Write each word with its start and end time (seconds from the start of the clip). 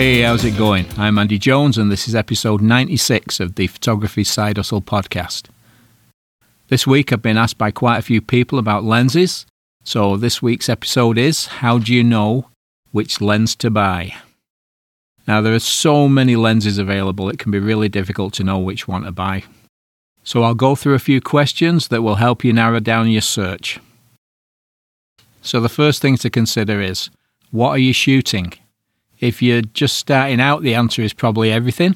Hey, 0.00 0.22
how's 0.22 0.46
it 0.46 0.56
going? 0.56 0.86
I'm 0.96 1.18
Andy 1.18 1.36
Jones, 1.36 1.76
and 1.76 1.92
this 1.92 2.08
is 2.08 2.14
episode 2.14 2.62
96 2.62 3.38
of 3.38 3.56
the 3.56 3.66
Photography 3.66 4.24
Side 4.24 4.56
Hustle 4.56 4.80
podcast. 4.80 5.48
This 6.68 6.86
week, 6.86 7.12
I've 7.12 7.20
been 7.20 7.36
asked 7.36 7.58
by 7.58 7.70
quite 7.70 7.98
a 7.98 8.02
few 8.02 8.22
people 8.22 8.58
about 8.58 8.82
lenses. 8.82 9.44
So, 9.84 10.16
this 10.16 10.40
week's 10.40 10.70
episode 10.70 11.18
is 11.18 11.48
How 11.48 11.76
do 11.76 11.92
you 11.94 12.02
know 12.02 12.48
which 12.92 13.20
lens 13.20 13.54
to 13.56 13.68
buy? 13.68 14.14
Now, 15.28 15.42
there 15.42 15.54
are 15.54 15.58
so 15.58 16.08
many 16.08 16.34
lenses 16.34 16.78
available, 16.78 17.28
it 17.28 17.38
can 17.38 17.52
be 17.52 17.58
really 17.58 17.90
difficult 17.90 18.32
to 18.34 18.42
know 18.42 18.58
which 18.58 18.88
one 18.88 19.02
to 19.02 19.12
buy. 19.12 19.44
So, 20.24 20.44
I'll 20.44 20.54
go 20.54 20.74
through 20.76 20.94
a 20.94 20.98
few 20.98 21.20
questions 21.20 21.88
that 21.88 22.00
will 22.00 22.14
help 22.14 22.42
you 22.42 22.54
narrow 22.54 22.80
down 22.80 23.10
your 23.10 23.20
search. 23.20 23.78
So, 25.42 25.60
the 25.60 25.68
first 25.68 26.00
thing 26.00 26.16
to 26.16 26.30
consider 26.30 26.80
is 26.80 27.10
what 27.50 27.68
are 27.68 27.76
you 27.76 27.92
shooting? 27.92 28.54
If 29.20 29.42
you're 29.42 29.60
just 29.60 29.98
starting 29.98 30.40
out, 30.40 30.62
the 30.62 30.74
answer 30.74 31.02
is 31.02 31.12
probably 31.12 31.52
everything. 31.52 31.94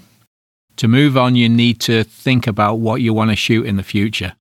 To 0.77 0.89
move 0.89 1.17
on, 1.17 1.37
you 1.37 1.49
need 1.49 1.81
to 1.81 2.05
think 2.05 2.47
about 2.47 2.79
what 2.79 3.01
you 3.01 3.15
want 3.15 3.31
to 3.31 3.37
shoot 3.37 3.65
in 3.65 3.77
the 3.77 3.83
future. 3.83 4.35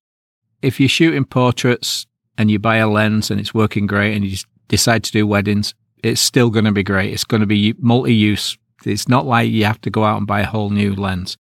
If 0.60 0.78
you're 0.78 0.88
shooting 0.88 1.24
portraits 1.24 2.06
and 2.36 2.50
you 2.50 2.58
buy 2.58 2.76
a 2.76 2.88
lens 2.88 3.30
and 3.30 3.40
it's 3.40 3.54
working 3.54 3.86
great 3.86 4.14
and 4.14 4.24
you 4.24 4.36
decide 4.68 5.02
to 5.04 5.12
do 5.12 5.26
weddings, 5.26 5.74
it's 6.02 6.20
still 6.20 6.50
going 6.50 6.66
to 6.66 6.72
be 6.72 6.82
great. 6.82 7.12
It's 7.12 7.24
going 7.24 7.40
to 7.40 7.46
be 7.46 7.74
multi 7.78 8.14
use. 8.14 8.58
It's 8.84 9.08
not 9.08 9.24
like 9.24 9.50
you 9.50 9.64
have 9.64 9.80
to 9.82 9.90
go 9.90 10.04
out 10.04 10.18
and 10.18 10.26
buy 10.26 10.40
a 10.40 10.46
whole 10.46 10.68
new 10.68 10.94
lens. 10.94 11.38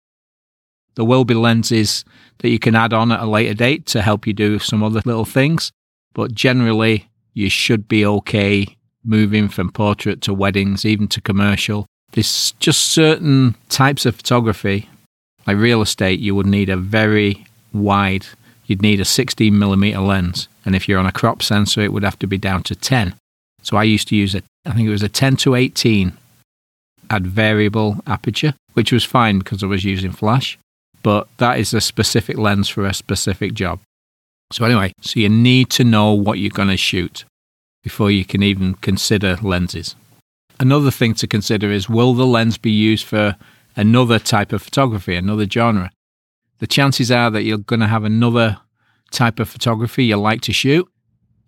There 0.96 1.06
will 1.06 1.26
be 1.26 1.34
lenses 1.34 2.06
that 2.40 2.50
you 2.50 2.60
can 2.60 2.76
add 2.76 2.94
on 2.94 3.12
at 3.12 3.22
a 3.22 3.26
later 3.26 3.56
date 3.56 3.88
to 3.88 4.04
help 4.04 4.28
you 4.28 4.34
do 4.34 4.60
some 4.60 4.84
other 4.84 5.02
little 5.06 5.26
things, 5.26 5.72
but 6.14 6.36
generally, 6.36 7.10
you 7.34 7.50
should 7.50 7.88
be 7.88 8.06
okay 8.06 8.78
moving 9.04 9.50
from 9.50 9.72
portrait 9.72 10.22
to 10.22 10.34
weddings, 10.34 10.86
even 10.86 11.08
to 11.10 11.22
commercial. 11.22 11.86
There's 12.12 12.52
just 12.60 12.86
certain 12.86 13.56
types 13.70 14.06
of 14.06 14.16
photography, 14.16 14.90
like 15.48 15.58
real 15.58 15.82
estate, 15.82 16.20
you 16.20 16.36
would 16.36 16.46
need 16.46 16.70
a 16.70 16.78
very 16.78 17.46
wide, 17.74 18.26
you'd 18.66 18.82
need 18.82 19.00
a 19.00 19.06
16 19.06 19.58
millimeter 19.58 20.00
lens. 20.00 20.48
And 20.66 20.76
if 20.76 20.88
you're 20.88 21.00
on 21.00 21.06
a 21.06 21.12
crop 21.12 21.42
sensor, 21.42 21.82
it 21.82 21.94
would 21.94 22.04
have 22.04 22.20
to 22.20 22.28
be 22.28 22.38
down 22.38 22.64
to 22.64 22.76
10. 22.76 23.16
So 23.64 23.78
I 23.78 23.84
used 23.84 24.08
to 24.10 24.16
use 24.16 24.36
it, 24.36 24.44
I 24.66 24.74
think 24.74 24.88
it 24.88 24.92
was 24.92 25.04
a 25.04 25.10
10 25.10 25.38
to 25.38 25.56
18 25.56 26.14
at 27.10 27.22
variable 27.24 27.98
aperture, 28.08 28.54
which 28.74 28.92
was 28.92 29.04
fine 29.04 29.40
because 29.40 29.64
I 29.64 29.68
was 29.68 29.84
using 29.84 30.12
flash. 30.12 30.58
But 31.04 31.28
that 31.38 31.60
is 31.60 31.74
a 31.74 31.82
specific 31.82 32.38
lens 32.38 32.70
for 32.70 32.86
a 32.86 32.94
specific 32.94 33.54
job. 33.54 33.80
So, 34.52 34.66
anyway, 34.66 34.94
so 35.02 35.20
you 35.20 35.30
need 35.30 35.70
to 35.72 35.84
know 35.84 36.14
what 36.14 36.38
you're 36.38 36.50
going 36.52 36.68
to 36.68 36.78
shoot 36.78 37.26
before 37.84 38.12
you 38.12 38.26
can 38.26 38.44
even 38.44 38.76
consider 38.76 39.38
lenses. 39.42 39.96
Another 40.60 40.92
thing 40.92 41.14
to 41.16 41.28
consider 41.28 41.72
is 41.72 41.90
will 41.90 42.14
the 42.14 42.26
lens 42.26 42.58
be 42.58 42.72
used 42.72 43.06
for 43.06 43.36
another 43.76 44.20
type 44.20 44.54
of 44.54 44.62
photography, 44.62 45.16
another 45.16 45.48
genre? 45.48 45.92
The 46.60 46.68
chances 46.68 47.12
are 47.12 47.32
that 47.32 47.44
you're 47.44 47.58
going 47.58 47.80
to 47.80 47.88
have 47.88 48.04
another 48.04 48.60
type 49.12 49.40
of 49.40 49.50
photography 49.50 50.06
you 50.06 50.18
like 50.18 50.42
to 50.42 50.54
shoot. 50.54 50.88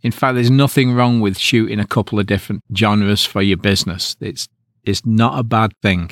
In 0.02 0.12
fact, 0.12 0.36
there's 0.36 0.52
nothing 0.52 0.94
wrong 0.94 1.22
with 1.22 1.38
shooting 1.38 1.80
a 1.80 1.88
couple 1.88 2.20
of 2.20 2.26
different 2.26 2.62
genres 2.76 3.24
for 3.24 3.42
your 3.42 3.58
business. 3.58 4.18
It's, 4.20 4.48
it's 4.84 5.06
not 5.06 5.40
a 5.40 5.44
bad 5.44 5.72
thing. 5.82 6.12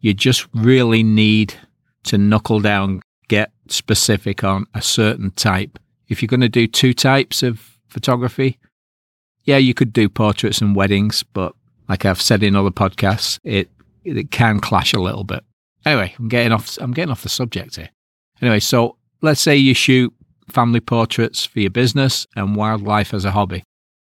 You 0.00 0.14
just 0.14 0.48
really 0.54 1.02
need 1.02 1.54
to 2.04 2.18
knuckle 2.18 2.60
down, 2.60 3.02
get 3.28 3.52
specific 3.68 4.42
on 4.42 4.66
a 4.74 4.82
certain 4.82 5.30
type. 5.32 5.78
If 6.08 6.22
you're 6.22 6.28
going 6.28 6.40
to 6.40 6.48
do 6.48 6.66
two 6.66 6.94
types 6.94 7.42
of 7.42 7.76
photography, 7.88 8.58
yeah, 9.48 9.56
you 9.56 9.72
could 9.72 9.94
do 9.94 10.10
portraits 10.10 10.60
and 10.60 10.76
weddings, 10.76 11.22
but 11.22 11.54
like 11.88 12.04
I've 12.04 12.20
said 12.20 12.42
in 12.42 12.54
other 12.54 12.70
podcasts, 12.70 13.38
it 13.44 13.70
it 14.04 14.30
can 14.30 14.60
clash 14.60 14.92
a 14.92 15.00
little 15.00 15.24
bit. 15.24 15.42
Anyway, 15.86 16.14
I'm 16.18 16.28
getting 16.28 16.52
off 16.52 16.76
I'm 16.82 16.92
getting 16.92 17.10
off 17.10 17.22
the 17.22 17.30
subject 17.30 17.76
here. 17.76 17.88
Anyway, 18.42 18.60
so 18.60 18.96
let's 19.22 19.40
say 19.40 19.56
you 19.56 19.72
shoot 19.72 20.12
family 20.50 20.80
portraits 20.80 21.46
for 21.46 21.60
your 21.60 21.70
business 21.70 22.26
and 22.36 22.56
wildlife 22.56 23.14
as 23.14 23.24
a 23.24 23.30
hobby. 23.30 23.64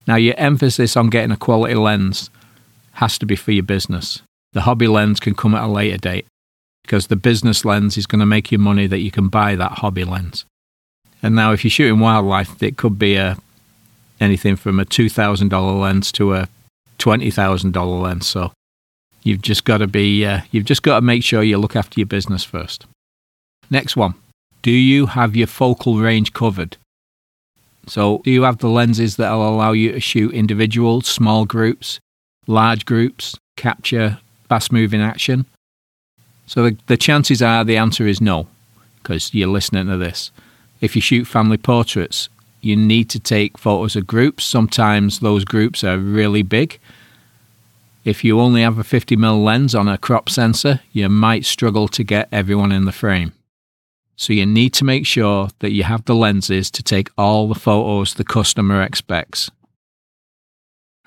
Now 0.07 0.15
your 0.15 0.37
emphasis 0.37 0.97
on 0.97 1.11
getting 1.11 1.33
a 1.33 1.37
quality 1.37 1.75
lens 1.75 2.31
has 2.93 3.19
to 3.19 3.27
be 3.27 3.35
for 3.35 3.51
your 3.51 3.65
business. 3.65 4.23
The 4.53 4.61
hobby 4.61 4.87
lens 4.87 5.19
can 5.19 5.35
come 5.35 5.57
at 5.57 5.65
a 5.65 5.67
later 5.67 5.99
date 5.99 6.27
because 6.85 7.09
the 7.09 7.17
business 7.17 7.65
lens 7.65 7.97
is 7.97 8.07
going 8.07 8.21
to 8.21 8.27
make 8.27 8.53
you 8.53 8.59
money 8.59 8.87
that 8.87 9.01
you 9.01 9.11
can 9.11 9.27
buy 9.27 9.57
that 9.57 9.79
hobby 9.79 10.05
lens. 10.05 10.45
And 11.25 11.35
now 11.35 11.51
if 11.51 11.65
you're 11.65 11.73
shooting 11.73 11.99
wildlife, 11.99 12.63
it 12.63 12.77
could 12.77 13.01
be 13.01 13.17
a 13.17 13.37
anything 14.25 14.57
from 14.57 14.81
a 14.81 14.85
$2,000 14.85 15.81
lens 15.81 16.11
to 16.13 16.35
a 16.35 16.49
$20,000 16.99 18.03
lens. 18.03 18.27
So 18.27 18.53
you've 19.23 19.43
just 19.43 19.65
got 19.65 19.79
to 19.79 19.87
be, 19.87 20.25
uh, 20.25 20.41
you've 20.51 20.65
just 20.65 20.83
got 20.83 20.97
to 20.97 21.01
make 21.01 21.23
sure 21.23 21.43
you 21.43 21.59
look 21.59 21.77
after 21.77 22.01
your 22.01 22.07
business 22.07 22.45
first. 22.45 22.87
Next 23.71 23.97
one. 23.97 24.15
Do 24.63 24.71
you 24.71 25.07
have 25.07 25.37
your 25.37 25.47
focal 25.47 25.99
range 25.99 26.33
covered? 26.33 26.77
So, 27.87 28.23
do 28.25 28.31
you 28.31 28.45
have 28.45 28.59
the 28.59 28.69
lenses 28.69 29.17
that 29.17 29.31
will 29.33 29.49
allow 29.49 29.73
you 29.73 29.93
to 29.93 30.01
shoot 30.01 30.33
individuals, 30.33 31.07
small 31.07 31.45
groups, 31.45 32.01
large 32.47 32.87
groups, 32.87 33.37
capture 33.57 34.19
fast 34.49 34.73
moving 34.73 35.03
action? 35.03 35.45
So, 36.47 36.63
the, 36.63 36.77
the 36.87 36.97
chances 36.97 37.43
are 37.43 37.63
the 37.63 37.77
answer 37.77 38.07
is 38.07 38.23
no, 38.23 38.47
because 39.03 39.35
you're 39.35 39.49
listening 39.49 39.87
to 39.89 39.99
this. 39.99 40.31
If 40.81 40.97
you 40.97 41.03
shoot 41.03 41.27
family 41.27 41.59
portraits, 41.59 42.31
you 42.65 42.77
need 42.77 43.11
to 43.11 43.21
take 43.21 43.59
photos 43.59 43.97
of 43.97 44.07
groups. 44.07 44.45
Sometimes 44.45 45.21
those 45.21 45.45
groups 45.45 45.85
are 45.85 45.99
really 45.99 46.43
big. 46.43 46.79
If 48.05 48.23
you 48.23 48.41
only 48.41 48.63
have 48.63 48.79
a 48.79 48.83
50mm 48.83 49.43
lens 49.43 49.75
on 49.75 49.89
a 49.89 49.99
crop 49.99 50.29
sensor, 50.29 50.81
you 50.93 51.09
might 51.09 51.45
struggle 51.45 51.89
to 51.89 52.05
get 52.05 52.29
everyone 52.31 52.73
in 52.73 52.85
the 52.85 52.93
frame. 52.93 53.33
So 54.17 54.33
you 54.33 54.47
need 54.47 54.73
to 54.75 54.85
make 54.85 55.07
sure 55.07 55.49
that 55.59 55.73
you 55.73 55.83
have 55.85 56.05
the 56.05 56.15
lenses 56.15 56.71
to 56.73 56.83
take 56.83 57.11
all 57.19 57.49
the 57.49 57.55
photos 57.59 58.15
the 58.15 58.25
customer 58.25 58.83
expects. 58.83 59.51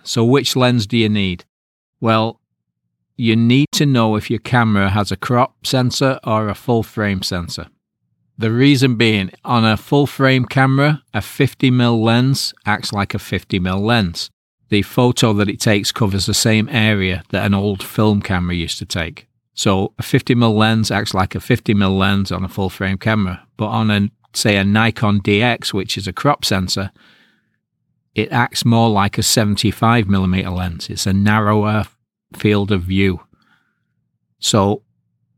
So 0.03 0.25
which 0.25 0.56
lens 0.56 0.88
do 0.88 0.97
you 0.97 1.09
need? 1.09 1.45
Well, 2.01 2.39
you 3.16 3.35
need 3.35 3.68
to 3.74 3.85
know 3.85 4.16
if 4.16 4.29
your 4.29 4.39
camera 4.39 4.89
has 4.89 5.12
a 5.12 5.18
crop 5.18 5.66
sensor 5.66 6.19
or 6.24 6.50
a 6.50 6.56
full 6.56 6.84
frame 6.84 7.24
sensor. 7.24 7.68
The 8.40 8.52
reason 8.52 8.96
being, 8.96 9.31
on 9.44 9.66
a 9.66 9.78
full 9.78 10.06
frame 10.06 10.46
camera, 10.46 11.03
a 11.14 11.20
50mm 11.20 12.00
lens 12.00 12.53
acts 12.66 12.94
like 12.94 13.16
a 13.16 13.18
50mm 13.18 13.81
lens. 13.81 14.30
The 14.70 14.84
photo 14.84 15.34
that 15.34 15.50
it 15.50 15.59
takes 15.59 15.92
covers 15.92 16.28
the 16.28 16.34
same 16.34 16.70
area 16.70 17.24
that 17.30 17.46
an 17.46 17.53
old 17.53 17.81
film 17.81 18.22
camera 18.22 18.53
used 18.53 18.78
to 18.80 18.86
take. 18.86 19.28
So 19.53 19.94
a 19.98 20.03
50mm 20.03 20.56
lens 20.56 20.92
acts 20.92 21.16
like 21.16 21.34
a 21.34 21.40
50mm 21.40 21.98
lens 21.98 22.31
on 22.31 22.44
a 22.44 22.50
full 22.50 22.70
frame 22.70 23.00
camera, 23.00 23.48
but 23.58 23.68
on 23.68 23.90
a 23.90 24.09
say 24.34 24.58
a 24.58 24.64
Nikon 24.64 25.19
DX, 25.22 25.74
which 25.74 25.98
is 25.98 26.08
a 26.08 26.14
crop 26.14 26.46
sensor, 26.46 26.92
it 28.14 28.31
acts 28.31 28.66
more 28.66 28.90
like 28.90 29.18
a 29.18 29.22
75mm 29.22 30.56
lens. 30.56 30.90
It's 30.92 31.08
a 31.08 31.14
narrower 31.14 31.86
field 32.36 32.72
of 32.72 32.84
view. 32.84 33.22
So 34.38 34.84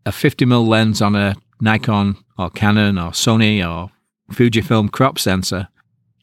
a 0.06 0.12
50mm 0.12 0.68
lens 0.68 1.02
on 1.02 1.16
a 1.16 1.36
Nikon 1.62 2.18
or 2.38 2.50
Canon 2.50 2.98
or 2.98 3.12
Sony 3.12 3.60
or 3.68 3.92
Fujifilm 4.34 4.92
crop 4.92 5.20
sensor 5.20 5.68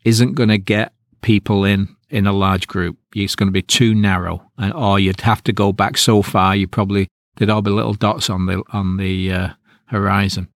isn't 0.04 0.34
going 0.34 0.48
to 0.48 0.58
get 0.58 0.92
people 1.22 1.64
in 1.64 1.94
in 2.08 2.26
a 2.26 2.32
large 2.32 2.66
group. 2.68 2.96
It's 3.14 3.34
going 3.34 3.48
to 3.48 3.52
be 3.52 3.62
too 3.62 3.94
narrow, 3.94 4.50
and 4.58 4.72
or 4.72 4.98
you'd 4.98 5.22
have 5.22 5.42
to 5.44 5.52
go 5.52 5.72
back 5.72 5.98
so 5.98 6.22
far. 6.22 6.54
You 6.54 6.68
probably 6.68 7.08
there'd 7.36 7.50
all 7.50 7.62
be 7.62 7.70
little 7.70 7.94
dots 7.94 8.30
on 8.30 8.46
the 8.46 8.62
on 8.72 8.96
the 8.96 9.32
uh, 9.32 9.48
horizon. 9.86 10.48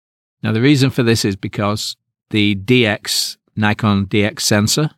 Now 0.43 0.53
the 0.53 0.61
reason 0.61 0.91
for 0.91 1.03
this 1.03 1.25
is 1.25 1.37
because 1.37 1.97
the 2.31 2.55
DX 2.55 3.37
Nikon 3.57 4.07
DX 4.07 4.41
sensor, 4.41 4.91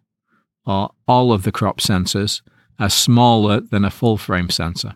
or 0.66 0.90
all 1.08 1.32
of 1.32 1.42
the 1.42 1.52
crop 1.52 1.80
sensors, 1.80 2.42
are 2.78 2.90
smaller 2.90 3.60
than 3.60 3.84
a 3.84 3.90
full 3.90 4.16
frame 4.16 4.50
sensor. 4.50 4.94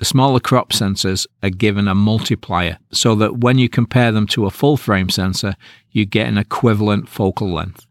The 0.00 0.06
smaller 0.06 0.40
crop 0.40 0.72
sensors 0.72 1.26
are 1.42 1.50
given 1.50 1.86
a 1.86 1.94
multiplier 1.94 2.78
so 2.90 3.14
that 3.16 3.40
when 3.40 3.58
you 3.58 3.68
compare 3.68 4.10
them 4.10 4.26
to 4.28 4.46
a 4.46 4.50
full 4.50 4.78
frame 4.78 5.10
sensor, 5.10 5.56
you 5.90 6.06
get 6.06 6.26
an 6.26 6.38
equivalent 6.38 7.06
focal 7.06 7.52
length. 7.52 7.86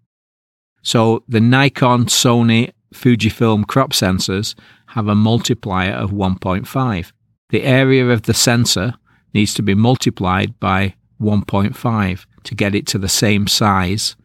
So 0.82 1.24
the 1.28 1.40
Nikon, 1.40 2.06
Sony, 2.06 2.72
Fujifilm 2.92 3.68
crop 3.68 3.92
sensors 3.92 4.56
have 4.88 5.08
a 5.08 5.14
multiplier 5.14 5.92
of 5.92 6.10
1.5. 6.10 7.12
The 7.50 7.62
area 7.62 8.10
of 8.10 8.24
the 8.24 8.34
sensor 8.34 8.96
needs 9.36 9.54
to 9.54 9.62
be 9.62 9.76
multiplied 9.76 10.60
by 10.60 10.96
1.5 11.22 12.26
to 12.46 12.56
get 12.56 12.74
it 12.74 12.88
to 12.88 12.98
the 12.98 13.08
same 13.08 13.46
size 13.46 14.16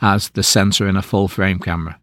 as 0.00 0.30
the 0.30 0.44
sensor 0.44 0.86
in 0.86 0.94
a 0.94 1.02
full 1.02 1.26
frame 1.26 1.58
camera. 1.58 1.98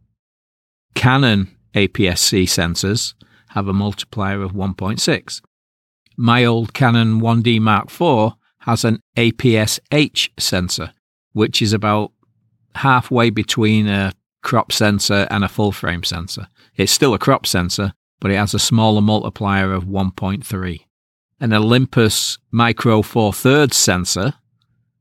Canon 0.96 1.56
APS-C 1.76 2.44
sensors 2.44 3.14
have 3.50 3.68
a 3.68 3.74
multiplier 3.74 4.42
of 4.42 4.54
1.6. 4.54 5.42
My 6.18 6.46
old 6.46 6.74
Canon 6.74 7.22
1D 7.22 7.60
Mark 7.60 7.90
IV 7.90 8.34
has 8.60 8.84
an 8.84 9.02
APS-H 9.16 10.32
sensor, 10.38 10.94
which 11.34 11.62
is 11.62 11.74
about 11.74 12.12
halfway 12.76 13.30
between 13.30 13.88
a 13.88 14.14
crop 14.42 14.72
sensor 14.72 15.28
and 15.30 15.44
a 15.44 15.50
full 15.50 15.72
frame 15.72 16.04
sensor. 16.04 16.48
It's 16.76 16.92
still 16.92 17.14
a 17.14 17.20
crop 17.20 17.46
sensor, 17.46 17.94
but 18.20 18.32
it 18.32 18.36
has 18.36 18.54
a 18.54 18.60
smaller 18.60 19.02
multiplier 19.02 19.74
of 19.74 19.86
1.3. 19.86 20.80
An 21.40 21.54
Olympus 21.54 22.38
Micro 22.52 23.02
Four 23.02 23.34
Thirds 23.34 23.78
sensor 23.78 24.34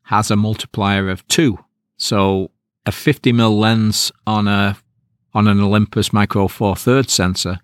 has 0.04 0.30
a 0.30 0.36
multiplier 0.36 1.08
of 1.10 1.26
two. 1.28 1.58
So 1.96 2.52
a 2.86 2.92
50 2.92 3.32
mm 3.32 3.58
lens 3.58 4.12
on 4.26 4.48
a 4.48 4.78
on 5.34 5.46
an 5.46 5.60
Olympus 5.60 6.12
Micro 6.12 6.48
Four 6.48 6.76
Thirds 6.76 7.12
sensor 7.12 7.60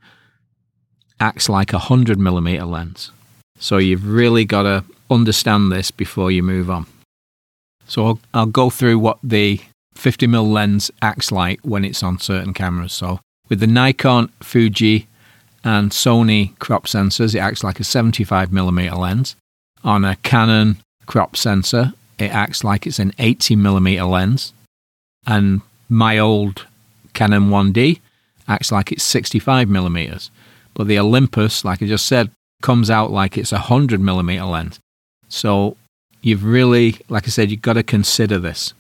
acts 1.20 1.49
like 1.49 1.72
a 1.72 1.76
100 1.76 2.19
millimeter 2.19 2.64
lens. 2.64 3.11
So 3.58 3.78
you've 3.78 4.06
really 4.06 4.44
got 4.44 4.62
to 4.62 4.84
understand 5.11 5.70
this 5.70 5.90
before 5.90 6.31
you 6.31 6.43
move 6.43 6.70
on. 6.70 6.87
So 7.87 8.06
I'll, 8.06 8.20
I'll 8.32 8.46
go 8.46 8.70
through 8.70 8.99
what 8.99 9.19
the 9.22 9.61
50 9.94 10.26
mm 10.26 10.52
lens 10.52 10.90
acts 11.02 11.31
like 11.31 11.61
when 11.61 11.84
it's 11.84 12.02
on 12.02 12.19
certain 12.19 12.55
cameras. 12.55 12.93
So 12.93 13.20
with 13.49 13.61
the 13.61 13.66
Nikon, 13.66 14.31
Fuji, 14.43 15.06
and 15.62 15.90
Sony 15.90 16.58
crop 16.58 16.87
sensors, 16.87 17.34
it 17.34 17.38
acts 17.38 17.64
like 17.64 17.81
a 17.81 17.84
75 17.84 18.50
mm 18.50 18.99
lens. 18.99 19.37
On 19.82 20.05
a 20.05 20.17
Canon 20.17 20.78
crop 21.06 21.37
sensor, 21.37 21.93
it 22.19 22.31
acts 22.31 22.64
like 22.64 22.87
it's 22.87 22.99
an 22.99 23.12
80 23.19 23.56
mm 23.56 24.10
lens. 24.10 24.52
And 25.26 25.62
my 25.88 26.19
old 26.19 26.67
Canon 27.14 27.49
1D 27.49 28.00
acts 28.46 28.70
like 28.72 28.93
it's 28.93 29.05
65 29.05 29.69
mm. 29.69 30.31
But 30.74 30.88
the 30.88 30.98
Olympus, 30.98 31.64
like 31.64 31.82
I 31.82 31.86
just 31.86 32.06
said, 32.06 32.30
comes 32.62 32.90
out 32.90 33.10
like 33.10 33.38
it's 33.38 33.52
a 33.52 33.56
100 33.56 34.00
mm 34.00 34.50
lens. 34.50 34.80
So 35.28 35.76
you've 36.22 36.44
really, 36.44 36.96
like 37.08 37.24
I 37.24 37.30
said, 37.30 37.50
you've 37.50 37.62
got 37.62 37.74
to 37.74 37.82
consider 37.82 38.38
this. 38.38 38.74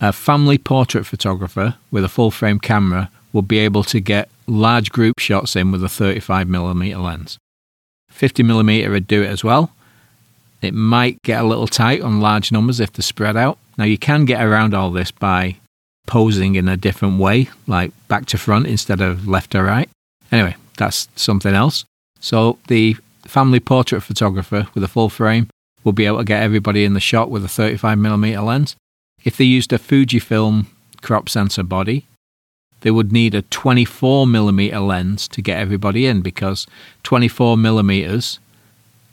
A 0.00 0.12
family 0.12 0.58
portrait 0.58 1.06
photographer 1.06 1.76
with 1.90 2.04
a 2.04 2.08
full 2.08 2.30
frame 2.30 2.58
camera 2.58 3.10
will 3.32 3.42
be 3.42 3.58
able 3.58 3.84
to 3.84 4.00
get 4.00 4.28
large 4.46 4.90
group 4.90 5.18
shots 5.18 5.56
in 5.56 5.70
with 5.70 5.82
a 5.84 5.86
35mm 5.86 7.02
lens. 7.02 7.38
50mm 8.12 8.90
would 8.90 9.06
do 9.06 9.22
it 9.22 9.28
as 9.28 9.42
well. 9.42 9.72
It 10.60 10.74
might 10.74 11.22
get 11.22 11.40
a 11.40 11.46
little 11.46 11.66
tight 11.66 12.02
on 12.02 12.20
large 12.20 12.52
numbers 12.52 12.80
if 12.80 12.92
they're 12.92 13.02
spread 13.02 13.36
out. 13.36 13.58
Now, 13.78 13.84
you 13.84 13.98
can 13.98 14.24
get 14.24 14.44
around 14.44 14.74
all 14.74 14.90
this 14.90 15.10
by 15.10 15.56
posing 16.06 16.56
in 16.56 16.68
a 16.68 16.76
different 16.76 17.18
way, 17.18 17.48
like 17.66 17.92
back 18.08 18.26
to 18.26 18.38
front 18.38 18.66
instead 18.66 19.00
of 19.00 19.26
left 19.26 19.52
to 19.52 19.62
right. 19.62 19.88
Anyway, 20.30 20.56
that's 20.76 21.08
something 21.16 21.54
else. 21.54 21.84
So, 22.20 22.58
the 22.68 22.96
family 23.24 23.60
portrait 23.60 24.02
photographer 24.02 24.68
with 24.74 24.84
a 24.84 24.88
full 24.88 25.08
frame 25.08 25.48
will 25.84 25.92
be 25.92 26.06
able 26.06 26.18
to 26.18 26.24
get 26.24 26.42
everybody 26.42 26.84
in 26.84 26.94
the 26.94 27.00
shot 27.00 27.30
with 27.30 27.44
a 27.44 27.48
35mm 27.48 28.44
lens. 28.44 28.76
If 29.24 29.36
they 29.36 29.44
used 29.44 29.72
a 29.72 29.78
Fujifilm 29.78 30.66
crop 31.00 31.28
sensor 31.28 31.62
body, 31.62 32.06
they 32.80 32.90
would 32.90 33.12
need 33.12 33.34
a 33.34 33.42
24 33.42 34.26
millimeter 34.26 34.80
lens 34.80 35.28
to 35.28 35.42
get 35.42 35.58
everybody 35.58 36.06
in 36.06 36.20
because 36.20 36.66
24 37.04 37.56
millimeters 37.56 38.38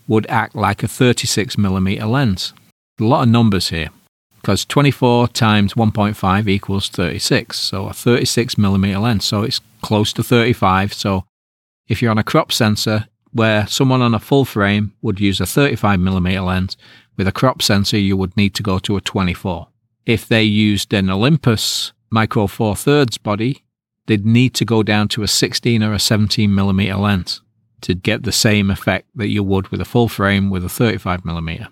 would 0.08 0.26
act 0.28 0.54
like 0.54 0.82
a 0.82 0.88
36 0.88 1.56
millimeter 1.56 2.06
lens. 2.06 2.52
A 3.00 3.04
lot 3.04 3.22
of 3.22 3.28
numbers 3.28 3.68
here 3.68 3.90
because 4.40 4.64
24 4.64 5.28
times 5.28 5.74
1.5 5.74 6.48
equals 6.48 6.88
36, 6.88 7.58
so 7.58 7.86
a 7.86 7.92
36 7.92 8.58
millimeter 8.58 8.98
lens. 8.98 9.24
So 9.24 9.42
it's 9.42 9.60
close 9.82 10.12
to 10.14 10.22
35. 10.22 10.94
So 10.94 11.24
if 11.90 12.00
you're 12.00 12.12
on 12.12 12.18
a 12.18 12.24
crop 12.24 12.52
sensor 12.52 13.08
where 13.32 13.66
someone 13.66 14.00
on 14.00 14.14
a 14.14 14.20
full 14.20 14.44
frame 14.44 14.94
would 15.02 15.20
use 15.20 15.40
a 15.40 15.46
35 15.46 15.98
millimeter 16.00 16.40
lens, 16.40 16.76
with 17.16 17.26
a 17.28 17.32
crop 17.32 17.60
sensor 17.60 17.98
you 17.98 18.16
would 18.16 18.34
need 18.36 18.54
to 18.54 18.62
go 18.62 18.78
to 18.78 18.96
a 18.96 19.00
24. 19.00 19.68
If 20.06 20.26
they 20.26 20.42
used 20.44 20.94
an 20.94 21.10
Olympus 21.10 21.92
Micro 22.08 22.46
Four 22.46 22.76
Thirds 22.76 23.18
body, 23.18 23.64
they'd 24.06 24.24
need 24.24 24.54
to 24.54 24.64
go 24.64 24.82
down 24.82 25.08
to 25.08 25.22
a 25.22 25.28
16 25.28 25.82
or 25.82 25.92
a 25.92 25.98
17 25.98 26.54
millimeter 26.54 26.96
lens 26.96 27.42
to 27.82 27.94
get 27.94 28.22
the 28.22 28.32
same 28.32 28.70
effect 28.70 29.08
that 29.16 29.28
you 29.28 29.42
would 29.42 29.68
with 29.68 29.80
a 29.80 29.84
full 29.84 30.08
frame 30.08 30.48
with 30.48 30.64
a 30.64 30.68
35 30.68 31.24
millimeter. 31.24 31.68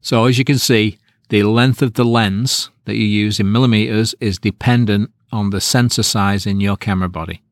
So 0.00 0.24
as 0.26 0.38
you 0.38 0.44
can 0.44 0.58
see, 0.58 0.98
the 1.28 1.44
length 1.44 1.80
of 1.80 1.94
the 1.94 2.04
lens 2.04 2.70
that 2.86 2.96
you 2.96 3.04
use 3.04 3.38
in 3.38 3.52
millimeters 3.52 4.14
is 4.20 4.38
dependent 4.38 5.12
on 5.30 5.50
the 5.50 5.60
sensor 5.60 6.02
size 6.02 6.46
in 6.46 6.60
your 6.60 6.76
camera 6.76 7.08
body. 7.08 7.42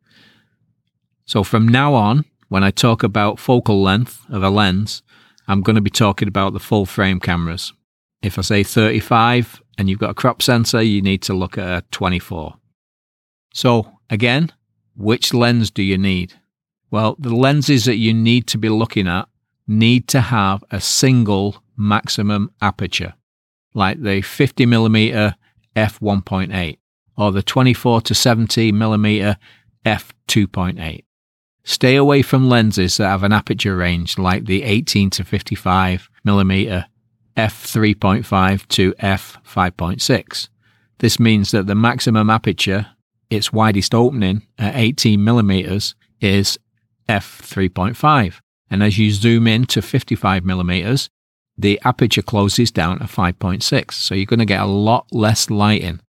So 1.26 1.42
from 1.42 1.66
now 1.66 1.94
on, 1.94 2.24
when 2.48 2.62
I 2.62 2.70
talk 2.70 3.02
about 3.02 3.40
focal 3.40 3.82
length 3.82 4.24
of 4.30 4.42
a 4.42 4.50
lens, 4.50 5.02
I'm 5.48 5.60
going 5.60 5.74
to 5.76 5.82
be 5.82 5.90
talking 5.90 6.28
about 6.28 6.52
the 6.52 6.60
full 6.60 6.86
frame 6.86 7.20
cameras. 7.20 7.72
If 8.22 8.38
I 8.38 8.42
say 8.42 8.62
35 8.62 9.60
and 9.76 9.90
you've 9.90 9.98
got 9.98 10.10
a 10.10 10.14
crop 10.14 10.40
sensor, 10.40 10.82
you 10.82 11.02
need 11.02 11.22
to 11.22 11.34
look 11.34 11.58
at 11.58 11.78
a 11.78 11.86
24. 11.90 12.54
So, 13.52 13.98
again, 14.08 14.52
which 14.96 15.34
lens 15.34 15.70
do 15.70 15.82
you 15.82 15.98
need? 15.98 16.34
Well, 16.90 17.16
the 17.18 17.34
lenses 17.34 17.84
that 17.86 17.96
you 17.96 18.14
need 18.14 18.46
to 18.48 18.58
be 18.58 18.68
looking 18.68 19.08
at 19.08 19.28
need 19.66 20.06
to 20.08 20.20
have 20.20 20.62
a 20.70 20.80
single 20.80 21.62
maximum 21.76 22.52
aperture, 22.62 23.14
like 23.74 24.00
the 24.00 24.22
50 24.22 24.66
millimeter 24.66 25.34
f1.8 25.74 26.78
or 27.18 27.32
the 27.32 27.42
24 27.42 28.00
to 28.02 28.14
70 28.14 28.72
millimeter 28.72 29.36
f2.8. 29.84 31.05
Stay 31.68 31.96
away 31.96 32.22
from 32.22 32.48
lenses 32.48 32.96
that 32.96 33.08
have 33.08 33.24
an 33.24 33.32
aperture 33.32 33.76
range 33.76 34.18
like 34.18 34.44
the 34.44 34.62
18 34.62 35.10
to 35.10 35.24
55 35.24 36.08
millimeter 36.22 36.86
f3.5 37.36 38.68
to 38.68 38.92
f5.6. 38.92 40.48
This 40.98 41.18
means 41.18 41.50
that 41.50 41.66
the 41.66 41.74
maximum 41.74 42.30
aperture, 42.30 42.86
its 43.30 43.52
widest 43.52 43.96
opening 43.96 44.46
at 44.56 44.76
18 44.76 45.22
millimeters, 45.22 45.96
is 46.20 46.56
f3.5. 47.08 48.34
And 48.70 48.84
as 48.84 48.96
you 48.96 49.10
zoom 49.10 49.48
in 49.48 49.66
to 49.66 49.82
55 49.82 50.44
millimeters, 50.44 51.10
the 51.58 51.80
aperture 51.84 52.22
closes 52.22 52.70
down 52.70 53.00
to 53.00 53.06
5.6. 53.06 53.92
So 53.92 54.14
you're 54.14 54.24
going 54.24 54.38
to 54.38 54.44
get 54.44 54.62
a 54.62 54.66
lot 54.66 55.08
less 55.10 55.50
lighting. 55.50 56.00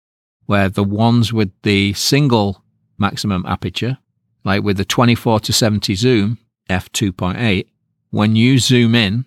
Where 0.45 0.69
the 0.69 0.83
ones 0.83 1.33
with 1.33 1.51
the 1.63 1.93
single 1.93 2.63
maximum 2.99 3.43
aperture, 3.47 3.97
like 4.47 4.63
with 4.63 4.77
the 4.77 4.85
24 4.85 5.41
to 5.41 5.53
70 5.53 5.93
zoom, 5.93 6.39
f2.8, 6.69 7.67
when 8.09 8.35
you 8.35 8.57
zoom 8.57 8.95
in 8.95 9.25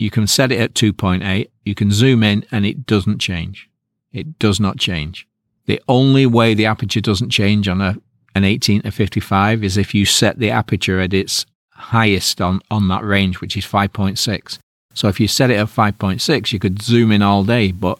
you 0.00 0.10
can 0.10 0.26
set 0.26 0.50
it 0.50 0.58
at 0.58 0.72
2.8, 0.72 1.50
you 1.62 1.74
can 1.74 1.92
zoom 1.92 2.22
in 2.22 2.46
and 2.50 2.64
it 2.64 2.86
doesn't 2.86 3.18
change. 3.18 3.68
It 4.12 4.38
does 4.38 4.58
not 4.58 4.78
change. 4.78 5.28
The 5.66 5.82
only 5.88 6.24
way 6.24 6.54
the 6.54 6.64
aperture 6.64 7.02
doesn't 7.02 7.28
change 7.28 7.68
on 7.68 7.82
a, 7.82 7.98
an 8.34 8.44
18 8.44 8.82
to 8.82 8.90
55 8.90 9.62
is 9.62 9.76
if 9.76 9.94
you 9.94 10.06
set 10.06 10.38
the 10.38 10.50
aperture 10.50 11.00
at 11.00 11.12
its 11.12 11.44
highest 11.72 12.40
on, 12.40 12.62
on 12.70 12.88
that 12.88 13.04
range, 13.04 13.42
which 13.42 13.58
is 13.58 13.66
5.6. 13.66 14.58
So 14.94 15.08
if 15.08 15.20
you 15.20 15.28
set 15.28 15.50
it 15.50 15.58
at 15.58 15.66
5.6, 15.66 16.50
you 16.50 16.58
could 16.58 16.80
zoom 16.80 17.12
in 17.12 17.20
all 17.20 17.44
day, 17.44 17.70
but 17.70 17.98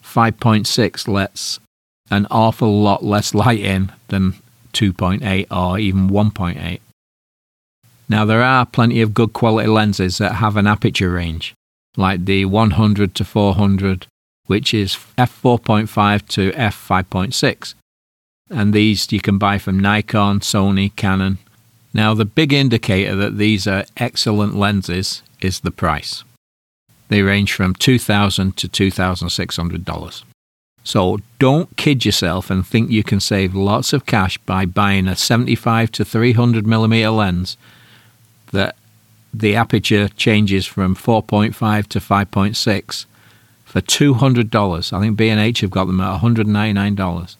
5.6 0.00 1.08
lets 1.08 1.58
an 2.08 2.28
awful 2.30 2.80
lot 2.80 3.04
less 3.04 3.34
light 3.34 3.60
in 3.60 3.90
than 4.08 4.34
2.8 4.72 5.46
or 5.50 5.78
even 5.78 6.08
1.8. 6.08 6.80
Now, 8.08 8.24
there 8.24 8.42
are 8.42 8.66
plenty 8.66 9.00
of 9.00 9.14
good 9.14 9.32
quality 9.32 9.68
lenses 9.68 10.18
that 10.18 10.34
have 10.34 10.56
an 10.56 10.66
aperture 10.66 11.10
range, 11.10 11.54
like 11.96 12.24
the 12.24 12.44
100 12.44 13.14
to 13.14 13.24
400, 13.24 14.06
which 14.46 14.74
is 14.74 14.98
f4.5 15.16 16.28
to 16.28 16.52
f5.6. 16.52 17.74
And 18.50 18.74
these 18.74 19.10
you 19.10 19.20
can 19.20 19.38
buy 19.38 19.58
from 19.58 19.80
Nikon, 19.80 20.40
Sony, 20.40 20.94
Canon. 20.94 21.38
Now, 21.94 22.12
the 22.14 22.24
big 22.24 22.52
indicator 22.52 23.14
that 23.16 23.38
these 23.38 23.66
are 23.66 23.84
excellent 23.96 24.54
lenses 24.54 25.22
is 25.40 25.60
the 25.60 25.70
price. 25.70 26.24
They 27.08 27.22
range 27.22 27.52
from 27.52 27.74
2,000 27.74 28.56
to 28.56 28.68
$2,600. 28.68 30.22
So 30.84 31.18
don't 31.38 31.76
kid 31.76 32.04
yourself 32.04 32.50
and 32.50 32.66
think 32.66 32.90
you 32.90 33.04
can 33.04 33.20
save 33.20 33.54
lots 33.54 33.92
of 33.92 34.06
cash 34.06 34.38
by 34.38 34.66
buying 34.66 35.06
a 35.06 35.16
75 35.16 35.92
to 35.92 36.04
300 36.04 36.66
millimeter 36.66 37.10
lens 37.10 37.56
that 38.50 38.76
the 39.32 39.54
aperture 39.54 40.08
changes 40.08 40.66
from 40.66 40.94
4.5 40.94 41.86
to 41.88 41.98
5.6 41.98 43.06
for 43.64 43.80
$200. 43.80 44.92
I 44.92 45.00
think 45.00 45.16
B&H 45.16 45.60
have 45.60 45.70
got 45.70 45.86
them 45.86 46.00
at 46.00 46.20
$199. 46.20 47.36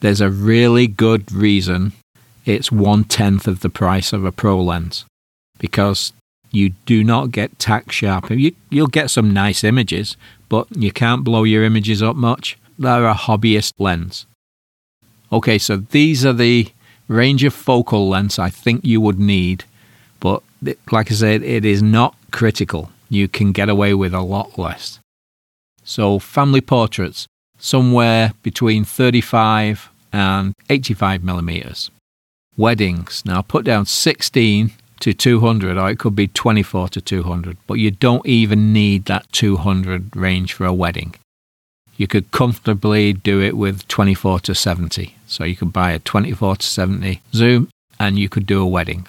There's 0.00 0.20
a 0.20 0.30
really 0.30 0.86
good 0.86 1.32
reason 1.32 1.92
it's 2.46 2.72
one 2.72 3.04
tenth 3.04 3.46
of 3.46 3.60
the 3.60 3.68
price 3.68 4.12
of 4.12 4.24
a 4.24 4.32
pro 4.32 4.60
lens 4.60 5.04
because 5.58 6.12
you 6.50 6.70
do 6.86 7.04
not 7.04 7.30
get 7.30 7.58
tack 7.58 7.92
sharp. 7.92 8.30
You, 8.30 8.54
you'll 8.70 8.86
get 8.86 9.10
some 9.10 9.32
nice 9.32 9.62
images, 9.62 10.16
but 10.50 10.66
you 10.76 10.92
can't 10.92 11.24
blow 11.24 11.44
your 11.44 11.64
images 11.64 12.02
up 12.02 12.16
much. 12.16 12.58
They're 12.78 13.06
a 13.06 13.14
hobbyist 13.14 13.72
lens. 13.78 14.26
Okay, 15.32 15.56
so 15.56 15.78
these 15.78 16.26
are 16.26 16.34
the 16.34 16.68
range 17.08 17.42
of 17.44 17.54
focal 17.54 18.08
lengths 18.10 18.38
I 18.38 18.50
think 18.50 18.84
you 18.84 19.00
would 19.00 19.18
need 19.18 19.64
but 20.20 20.42
like 20.92 21.10
I 21.10 21.14
said, 21.14 21.42
it 21.42 21.64
is 21.64 21.82
not 21.82 22.14
critical. 22.30 22.92
You 23.08 23.26
can 23.26 23.52
get 23.52 23.68
away 23.68 23.94
with 23.94 24.14
a 24.14 24.20
lot 24.20 24.58
less. 24.58 25.00
So, 25.82 26.18
family 26.18 26.60
portraits, 26.60 27.26
somewhere 27.58 28.34
between 28.42 28.84
35 28.84 29.90
and 30.12 30.54
85 30.68 31.24
millimeters. 31.24 31.90
Weddings, 32.56 33.24
now 33.24 33.40
put 33.40 33.64
down 33.64 33.86
16 33.86 34.72
to 35.00 35.12
200 35.12 35.76
or 35.76 35.90
it 35.90 35.98
could 35.98 36.14
be 36.14 36.28
24 36.28 36.88
to 36.90 37.00
200, 37.00 37.56
but 37.66 37.74
you 37.74 37.90
don't 37.90 38.24
even 38.26 38.72
need 38.72 39.06
that 39.06 39.30
200 39.32 40.14
range 40.14 40.52
for 40.52 40.66
a 40.66 40.72
wedding. 40.72 41.14
You 41.96 42.06
could 42.06 42.30
comfortably 42.30 43.12
do 43.12 43.42
it 43.42 43.56
with 43.56 43.86
24 43.88 44.40
to 44.40 44.54
70. 44.54 45.16
So 45.26 45.44
you 45.44 45.56
could 45.56 45.72
buy 45.72 45.92
a 45.92 45.98
24 45.98 46.56
to 46.56 46.66
70 46.66 47.20
zoom 47.34 47.68
and 47.98 48.18
you 48.18 48.28
could 48.28 48.46
do 48.46 48.62
a 48.62 48.66
wedding. 48.66 49.06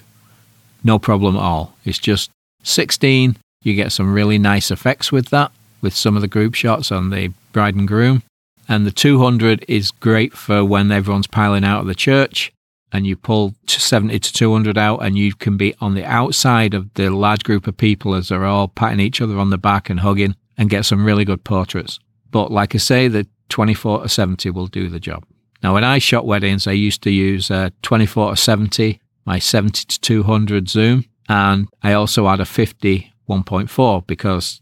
No 0.84 0.98
problem 0.98 1.36
at 1.36 1.42
all. 1.42 1.74
It's 1.84 1.98
just 1.98 2.30
16. 2.64 3.36
You 3.62 3.74
get 3.74 3.92
some 3.92 4.12
really 4.12 4.38
nice 4.38 4.70
effects 4.70 5.12
with 5.12 5.30
that, 5.30 5.52
with 5.80 5.94
some 5.94 6.16
of 6.16 6.22
the 6.22 6.28
group 6.28 6.54
shots 6.54 6.92
on 6.92 7.10
the 7.10 7.32
bride 7.52 7.74
and 7.74 7.88
groom. 7.88 8.22
And 8.68 8.86
the 8.86 8.90
200 8.90 9.64
is 9.68 9.90
great 9.90 10.34
for 10.34 10.64
when 10.64 10.92
everyone's 10.92 11.26
piling 11.26 11.64
out 11.64 11.80
of 11.80 11.86
the 11.86 11.94
church 11.94 12.52
and 12.92 13.06
you 13.06 13.16
pull 13.16 13.54
70 13.66 14.18
to 14.18 14.32
200 14.32 14.76
out 14.76 14.98
and 14.98 15.16
you 15.16 15.34
can 15.34 15.56
be 15.56 15.74
on 15.80 15.94
the 15.94 16.04
outside 16.04 16.74
of 16.74 16.92
the 16.94 17.10
large 17.10 17.42
group 17.42 17.66
of 17.66 17.76
people 17.76 18.14
as 18.14 18.28
they're 18.28 18.44
all 18.44 18.68
patting 18.68 19.00
each 19.00 19.20
other 19.20 19.38
on 19.38 19.50
the 19.50 19.58
back 19.58 19.88
and 19.88 20.00
hugging 20.00 20.36
and 20.58 20.70
get 20.70 20.84
some 20.84 21.04
really 21.04 21.24
good 21.24 21.42
portraits. 21.44 21.98
But 22.30 22.50
like 22.50 22.74
I 22.74 22.78
say, 22.78 23.08
the 23.08 23.26
24 23.48 24.02
to 24.02 24.08
70 24.08 24.50
will 24.50 24.66
do 24.66 24.88
the 24.88 25.00
job. 25.00 25.24
Now, 25.62 25.74
when 25.74 25.84
I 25.84 25.98
shot 25.98 26.26
weddings, 26.26 26.66
I 26.66 26.72
used 26.72 27.02
to 27.02 27.10
use 27.10 27.50
a 27.50 27.72
24 27.82 28.30
to 28.30 28.36
70, 28.36 29.00
my 29.24 29.38
70 29.38 29.84
to 29.86 30.00
200 30.00 30.68
zoom, 30.68 31.04
and 31.28 31.68
I 31.82 31.92
also 31.92 32.28
had 32.28 32.40
a 32.40 32.44
50 32.44 33.12
1.4 33.28 34.06
because 34.06 34.60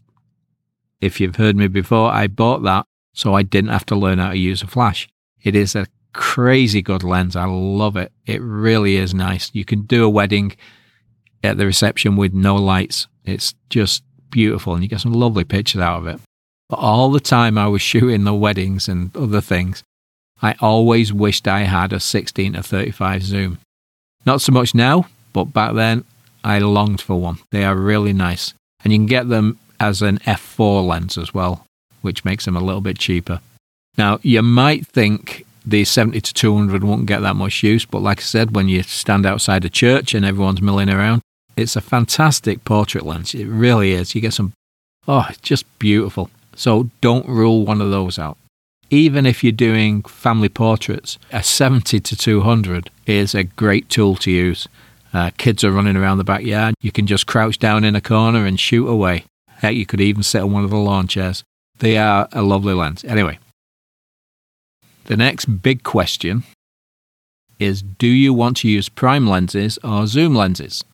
if 0.99 1.19
you've 1.19 1.35
heard 1.35 1.55
me 1.55 1.67
before, 1.67 2.11
I 2.11 2.27
bought 2.27 2.63
that 2.63 2.85
so 3.13 3.33
I 3.33 3.43
didn't 3.43 3.71
have 3.71 3.85
to 3.87 3.95
learn 3.95 4.19
how 4.19 4.31
to 4.31 4.37
use 4.37 4.61
a 4.61 4.67
flash. 4.67 5.09
It 5.43 5.55
is 5.55 5.75
a 5.75 5.87
crazy 6.13 6.81
good 6.81 7.03
lens. 7.03 7.35
I 7.35 7.45
love 7.45 7.97
it. 7.97 8.11
It 8.25 8.41
really 8.41 8.97
is 8.97 9.13
nice. 9.13 9.49
You 9.53 9.65
can 9.65 9.81
do 9.81 10.03
a 10.03 10.09
wedding 10.09 10.55
at 11.43 11.57
the 11.57 11.65
reception 11.65 12.15
with 12.15 12.33
no 12.33 12.55
lights. 12.55 13.07
It's 13.25 13.55
just 13.69 14.03
beautiful 14.29 14.73
and 14.73 14.83
you 14.83 14.89
get 14.89 15.01
some 15.01 15.13
lovely 15.13 15.43
pictures 15.43 15.81
out 15.81 15.99
of 15.99 16.07
it. 16.07 16.19
But 16.69 16.79
all 16.79 17.11
the 17.11 17.19
time 17.19 17.57
I 17.57 17.67
was 17.67 17.81
shooting 17.81 18.23
the 18.23 18.33
weddings 18.33 18.87
and 18.87 19.15
other 19.15 19.41
things, 19.41 19.83
I 20.41 20.55
always 20.59 21.11
wished 21.11 21.47
I 21.47 21.61
had 21.61 21.93
a 21.93 21.99
16 21.99 22.53
to 22.53 22.63
35 22.63 23.23
zoom. 23.23 23.59
Not 24.25 24.41
so 24.41 24.51
much 24.51 24.73
now, 24.73 25.07
but 25.33 25.45
back 25.45 25.75
then 25.75 26.05
I 26.43 26.59
longed 26.59 27.01
for 27.01 27.19
one. 27.19 27.39
They 27.51 27.63
are 27.63 27.75
really 27.75 28.13
nice. 28.13 28.53
And 28.83 28.93
you 28.93 28.99
can 28.99 29.05
get 29.05 29.29
them 29.29 29.59
as 29.79 30.01
an 30.01 30.19
f4 30.19 30.87
lens 30.87 31.17
as 31.17 31.33
well, 31.33 31.65
which 32.01 32.25
makes 32.25 32.45
them 32.45 32.55
a 32.55 32.63
little 32.63 32.81
bit 32.81 32.97
cheaper. 32.97 33.41
Now, 33.97 34.19
you 34.21 34.41
might 34.41 34.87
think 34.87 35.45
the 35.65 35.85
70 35.85 36.21
to 36.21 36.33
200 36.33 36.83
won't 36.83 37.05
get 37.05 37.21
that 37.21 37.35
much 37.35 37.63
use, 37.63 37.85
but 37.85 38.01
like 38.01 38.19
I 38.19 38.23
said, 38.23 38.55
when 38.55 38.67
you 38.67 38.83
stand 38.83 39.25
outside 39.25 39.65
a 39.65 39.69
church 39.69 40.13
and 40.13 40.25
everyone's 40.25 40.61
milling 40.61 40.89
around, 40.89 41.21
it's 41.55 41.75
a 41.75 41.81
fantastic 41.81 42.63
portrait 42.65 43.05
lens. 43.05 43.35
It 43.35 43.45
really 43.45 43.91
is. 43.91 44.15
You 44.15 44.21
get 44.21 44.33
some, 44.33 44.53
oh, 45.07 45.25
it's 45.29 45.39
just 45.39 45.65
beautiful. 45.79 46.29
So 46.55 46.89
don't 47.01 47.27
rule 47.27 47.65
one 47.65 47.81
of 47.81 47.91
those 47.91 48.17
out. 48.17 48.37
Even 48.89 49.25
if 49.25 49.43
you're 49.43 49.53
doing 49.53 50.01
family 50.03 50.49
portraits, 50.49 51.17
a 51.31 51.43
70 51.43 51.99
to 52.01 52.15
200 52.15 52.89
is 53.05 53.33
a 53.33 53.43
great 53.43 53.89
tool 53.89 54.15
to 54.17 54.31
use. 54.31 54.67
Uh, 55.13 55.31
kids 55.37 55.63
are 55.63 55.71
running 55.71 55.95
around 55.95 56.17
the 56.17 56.23
backyard. 56.23 56.75
You 56.81 56.91
can 56.91 57.07
just 57.07 57.27
crouch 57.27 57.57
down 57.57 57.83
in 57.83 57.95
a 57.95 58.01
corner 58.01 58.45
and 58.45 58.59
shoot 58.59 58.87
away. 58.87 59.25
Heck, 59.47 59.75
you 59.75 59.85
could 59.85 60.01
even 60.01 60.23
sit 60.23 60.41
on 60.41 60.51
one 60.51 60.63
of 60.63 60.71
the 60.71 60.77
lawn 60.77 61.07
chairs. 61.07 61.43
They 61.79 61.97
are 61.97 62.27
a 62.31 62.41
lovely 62.41 62.73
lens. 62.73 63.03
Anyway, 63.05 63.39
the 65.11 65.17
next 65.17 65.61
big 65.61 65.83
question 65.83 66.41
is 67.59 67.81
do 67.81 68.07
you 68.07 68.33
want 68.33 68.55
to 68.55 68.69
use 68.69 68.87
prime 68.87 69.27
lenses 69.27 69.77
or 69.83 70.07
zoom 70.07 70.33
lenses? 70.33 70.85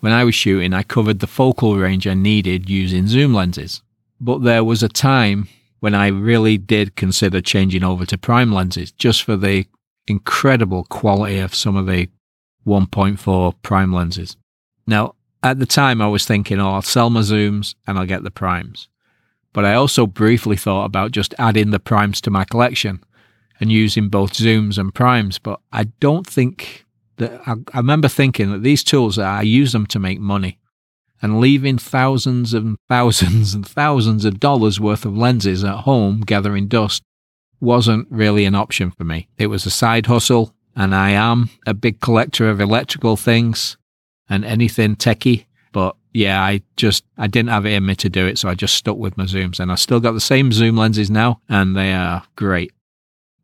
When 0.00 0.12
I 0.12 0.22
was 0.22 0.34
shooting, 0.34 0.74
I 0.74 0.82
covered 0.82 1.20
the 1.20 1.26
focal 1.26 1.74
range 1.74 2.06
I 2.06 2.12
needed 2.12 2.68
using 2.68 3.06
zoom 3.06 3.32
lenses. 3.32 3.80
But 4.20 4.42
there 4.42 4.62
was 4.62 4.82
a 4.82 4.88
time 4.90 5.48
when 5.80 5.94
I 5.94 6.08
really 6.08 6.58
did 6.58 6.94
consider 6.94 7.40
changing 7.40 7.82
over 7.82 8.04
to 8.04 8.18
prime 8.18 8.52
lenses 8.52 8.92
just 8.92 9.22
for 9.22 9.34
the 9.34 9.64
incredible 10.06 10.84
quality 10.90 11.38
of 11.38 11.54
some 11.54 11.74
of 11.74 11.86
the 11.86 12.10
1.4 12.66 13.54
prime 13.62 13.94
lenses. 13.94 14.36
Now, 14.86 15.14
at 15.42 15.58
the 15.58 15.64
time, 15.64 16.02
I 16.02 16.08
was 16.08 16.26
thinking, 16.26 16.60
oh, 16.60 16.72
I'll 16.72 16.82
sell 16.82 17.08
my 17.08 17.20
zooms 17.20 17.76
and 17.86 17.98
I'll 17.98 18.04
get 18.04 18.24
the 18.24 18.30
primes. 18.30 18.88
But 19.54 19.64
I 19.64 19.72
also 19.72 20.06
briefly 20.06 20.56
thought 20.56 20.84
about 20.84 21.12
just 21.12 21.32
adding 21.38 21.70
the 21.70 21.80
primes 21.80 22.20
to 22.20 22.30
my 22.30 22.44
collection 22.44 23.02
and 23.60 23.70
using 23.70 24.08
both 24.08 24.32
zooms 24.32 24.78
and 24.78 24.94
primes. 24.94 25.38
But 25.38 25.60
I 25.72 25.84
don't 26.00 26.26
think 26.26 26.84
that 27.16 27.40
I, 27.46 27.54
I 27.72 27.78
remember 27.78 28.08
thinking 28.08 28.50
that 28.52 28.62
these 28.62 28.84
tools, 28.84 29.18
I 29.18 29.42
use 29.42 29.72
them 29.72 29.86
to 29.86 29.98
make 29.98 30.20
money 30.20 30.58
and 31.24 31.40
leaving 31.40 31.78
thousands 31.78 32.52
and 32.52 32.76
thousands 32.88 33.54
and 33.54 33.66
thousands 33.66 34.26
of 34.26 34.38
dollars 34.38 34.78
worth 34.78 35.06
of 35.06 35.16
lenses 35.16 35.64
at 35.64 35.78
home 35.78 36.20
gathering 36.20 36.68
dust 36.68 37.02
wasn't 37.60 38.06
really 38.10 38.44
an 38.44 38.54
option 38.54 38.90
for 38.90 39.04
me. 39.04 39.26
It 39.38 39.46
was 39.46 39.64
a 39.64 39.70
side 39.70 40.04
hustle, 40.04 40.54
and 40.76 40.94
I 40.94 41.10
am 41.12 41.48
a 41.66 41.72
big 41.72 42.00
collector 42.00 42.50
of 42.50 42.60
electrical 42.60 43.16
things 43.16 43.78
and 44.28 44.44
anything 44.44 44.96
techie. 44.96 45.46
But 45.72 45.96
yeah, 46.12 46.42
I 46.42 46.60
just 46.76 47.04
I 47.16 47.26
didn't 47.26 47.48
have 47.48 47.64
it 47.64 47.72
in 47.72 47.86
me 47.86 47.94
to 47.96 48.10
do 48.10 48.26
it, 48.26 48.36
so 48.38 48.50
I 48.50 48.54
just 48.54 48.74
stuck 48.74 48.98
with 48.98 49.16
my 49.16 49.24
zooms, 49.24 49.60
and 49.60 49.72
I 49.72 49.76
still 49.76 50.00
got 50.00 50.12
the 50.12 50.20
same 50.20 50.52
zoom 50.52 50.76
lenses 50.76 51.10
now, 51.10 51.40
and 51.48 51.74
they 51.74 51.94
are 51.94 52.22
great. 52.36 52.73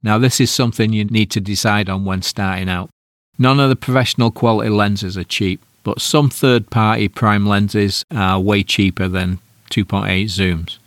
Now, 0.03 0.19
this 0.19 0.41
is 0.41 0.51
something 0.51 0.93
you 0.93 1.05
need 1.05 1.31
to 1.33 1.41
decide 1.41 1.89
on 1.89 2.05
when 2.05 2.23
starting 2.23 2.69
out. 2.69 2.91
None 3.39 3.61
of 3.61 3.69
the 3.69 3.77
professional 3.77 4.31
quality 4.31 4.71
lenses 4.71 5.17
are 5.17 5.25
cheap, 5.25 5.61
but 5.83 6.01
some 6.01 6.31
third 6.31 6.71
party 6.71 7.09
prime 7.09 7.47
lenses 7.47 8.05
are 8.11 8.41
way 8.41 8.63
cheaper 8.63 9.09
than 9.09 9.39
2.8 9.71 10.25
zooms. 10.25 10.79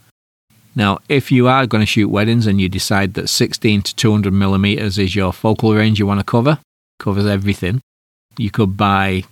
Now, 0.75 0.99
if 1.07 1.31
you 1.31 1.47
are 1.47 1.67
going 1.67 1.81
to 1.81 1.87
shoot 1.87 2.09
weddings 2.09 2.47
and 2.47 2.59
you 2.59 2.67
decide 2.67 3.13
that 3.13 3.29
16 3.29 3.83
to 3.83 3.95
200 3.95 4.33
millimeters 4.33 4.97
is 4.97 5.15
your 5.15 5.31
focal 5.31 5.75
range 5.75 5.99
you 5.99 6.07
want 6.07 6.19
to 6.19 6.23
cover, 6.23 6.59
covers 6.99 7.27
everything, 7.27 7.81
you 8.37 8.49
could 8.49 8.75
buy 8.75 9.23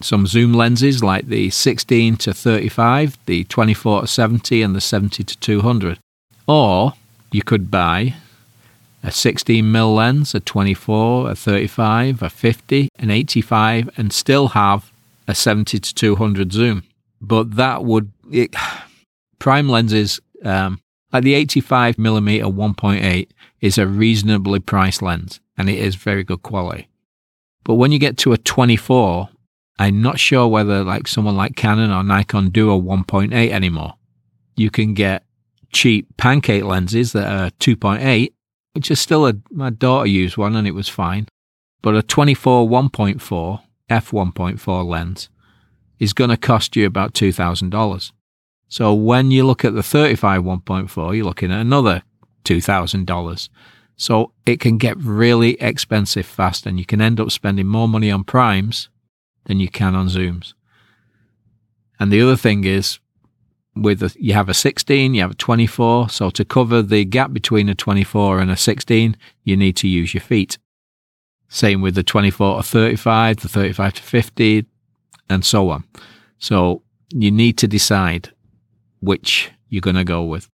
some 0.00 0.26
zoom 0.26 0.52
lenses 0.52 1.02
like 1.02 1.26
the 1.26 1.50
16 1.50 2.16
to 2.16 2.34
35, 2.34 3.16
the 3.26 3.44
24 3.44 4.02
to 4.02 4.06
70, 4.08 4.62
and 4.62 4.74
the 4.74 4.80
70 4.80 5.22
to 5.22 5.38
200. 5.38 5.98
Or 6.48 6.94
you 7.30 7.42
could 7.42 7.70
buy 7.70 8.14
a 9.02 9.10
16 9.10 9.64
mm 9.64 9.96
lens, 9.96 10.34
a 10.34 10.40
24, 10.40 11.30
a 11.30 11.34
35, 11.34 12.22
a 12.22 12.30
50, 12.30 12.88
an 12.98 13.10
85, 13.10 13.90
and 13.96 14.12
still 14.12 14.48
have 14.48 14.92
a 15.26 15.34
70 15.34 15.78
to 15.80 15.94
200 15.94 16.52
zoom. 16.52 16.82
But 17.20 17.56
that 17.56 17.84
would 17.84 18.12
it, 18.30 18.54
prime 19.38 19.68
lenses 19.68 20.20
um, 20.44 20.80
like 21.12 21.24
the 21.24 21.34
85 21.34 21.98
millimeter 21.98 22.46
1.8 22.46 23.28
is 23.60 23.78
a 23.78 23.86
reasonably 23.86 24.60
priced 24.60 25.02
lens 25.02 25.40
and 25.58 25.68
it 25.68 25.78
is 25.78 25.94
very 25.94 26.24
good 26.24 26.42
quality. 26.42 26.88
But 27.64 27.74
when 27.74 27.92
you 27.92 27.98
get 27.98 28.16
to 28.18 28.32
a 28.32 28.38
24, 28.38 29.28
I'm 29.78 30.02
not 30.02 30.18
sure 30.18 30.48
whether 30.48 30.82
like 30.82 31.06
someone 31.06 31.36
like 31.36 31.54
Canon 31.54 31.90
or 31.90 32.02
Nikon 32.02 32.50
do 32.50 32.70
a 32.70 32.80
1.8 32.80 33.32
anymore. 33.50 33.94
You 34.56 34.70
can 34.70 34.94
get 34.94 35.24
cheap 35.72 36.06
pancake 36.16 36.64
lenses 36.64 37.12
that 37.12 37.26
are 37.26 37.50
2.8, 37.58 38.32
which 38.74 38.90
is 38.90 39.00
still 39.00 39.26
a 39.26 39.34
my 39.50 39.70
daughter 39.70 40.06
used 40.06 40.36
one 40.36 40.56
and 40.56 40.66
it 40.66 40.74
was 40.74 40.88
fine. 40.88 41.26
But 41.82 41.96
a 41.96 42.02
24 42.02 42.68
1.4 42.68 43.60
f1.4 43.90 44.86
lens 44.86 45.28
is 45.98 46.12
going 46.12 46.30
to 46.30 46.36
cost 46.36 46.76
you 46.76 46.86
about 46.86 47.14
$2,000. 47.14 48.12
So 48.68 48.94
when 48.94 49.30
you 49.30 49.44
look 49.44 49.64
at 49.64 49.74
the 49.74 49.82
35 49.82 50.42
1.4, 50.42 51.16
you're 51.16 51.24
looking 51.24 51.52
at 51.52 51.60
another 51.60 52.02
$2,000. 52.44 53.48
So 53.96 54.32
it 54.46 54.58
can 54.58 54.78
get 54.78 54.96
really 54.96 55.60
expensive 55.60 56.26
fast 56.26 56.66
and 56.66 56.78
you 56.78 56.86
can 56.86 57.00
end 57.00 57.20
up 57.20 57.30
spending 57.30 57.66
more 57.66 57.86
money 57.86 58.10
on 58.10 58.24
primes 58.24 58.88
than 59.44 59.60
you 59.60 59.68
can 59.68 59.94
on 59.94 60.08
zooms. 60.08 60.54
And 62.00 62.10
the 62.10 62.22
other 62.22 62.36
thing 62.36 62.64
is 62.64 62.98
with 63.74 64.02
a, 64.02 64.14
you 64.18 64.34
have 64.34 64.48
a 64.48 64.54
16, 64.54 65.14
you 65.14 65.20
have 65.22 65.32
a 65.32 65.34
24. 65.34 66.10
So 66.10 66.30
to 66.30 66.44
cover 66.44 66.82
the 66.82 67.04
gap 67.04 67.32
between 67.32 67.68
a 67.68 67.74
24 67.74 68.40
and 68.40 68.50
a 68.50 68.56
16, 68.56 69.16
you 69.44 69.56
need 69.56 69.76
to 69.76 69.88
use 69.88 70.14
your 70.14 70.20
feet. 70.20 70.58
Same 71.48 71.80
with 71.80 71.94
the 71.94 72.02
24 72.02 72.58
to 72.58 72.62
35, 72.62 73.36
the 73.38 73.48
35 73.48 73.94
to 73.94 74.02
50, 74.02 74.66
and 75.28 75.44
so 75.44 75.70
on. 75.70 75.84
So 76.38 76.82
you 77.10 77.30
need 77.30 77.58
to 77.58 77.68
decide 77.68 78.30
which 79.00 79.50
you're 79.68 79.80
going 79.80 79.96
to 79.96 80.04
go 80.04 80.22
with. 80.22 80.48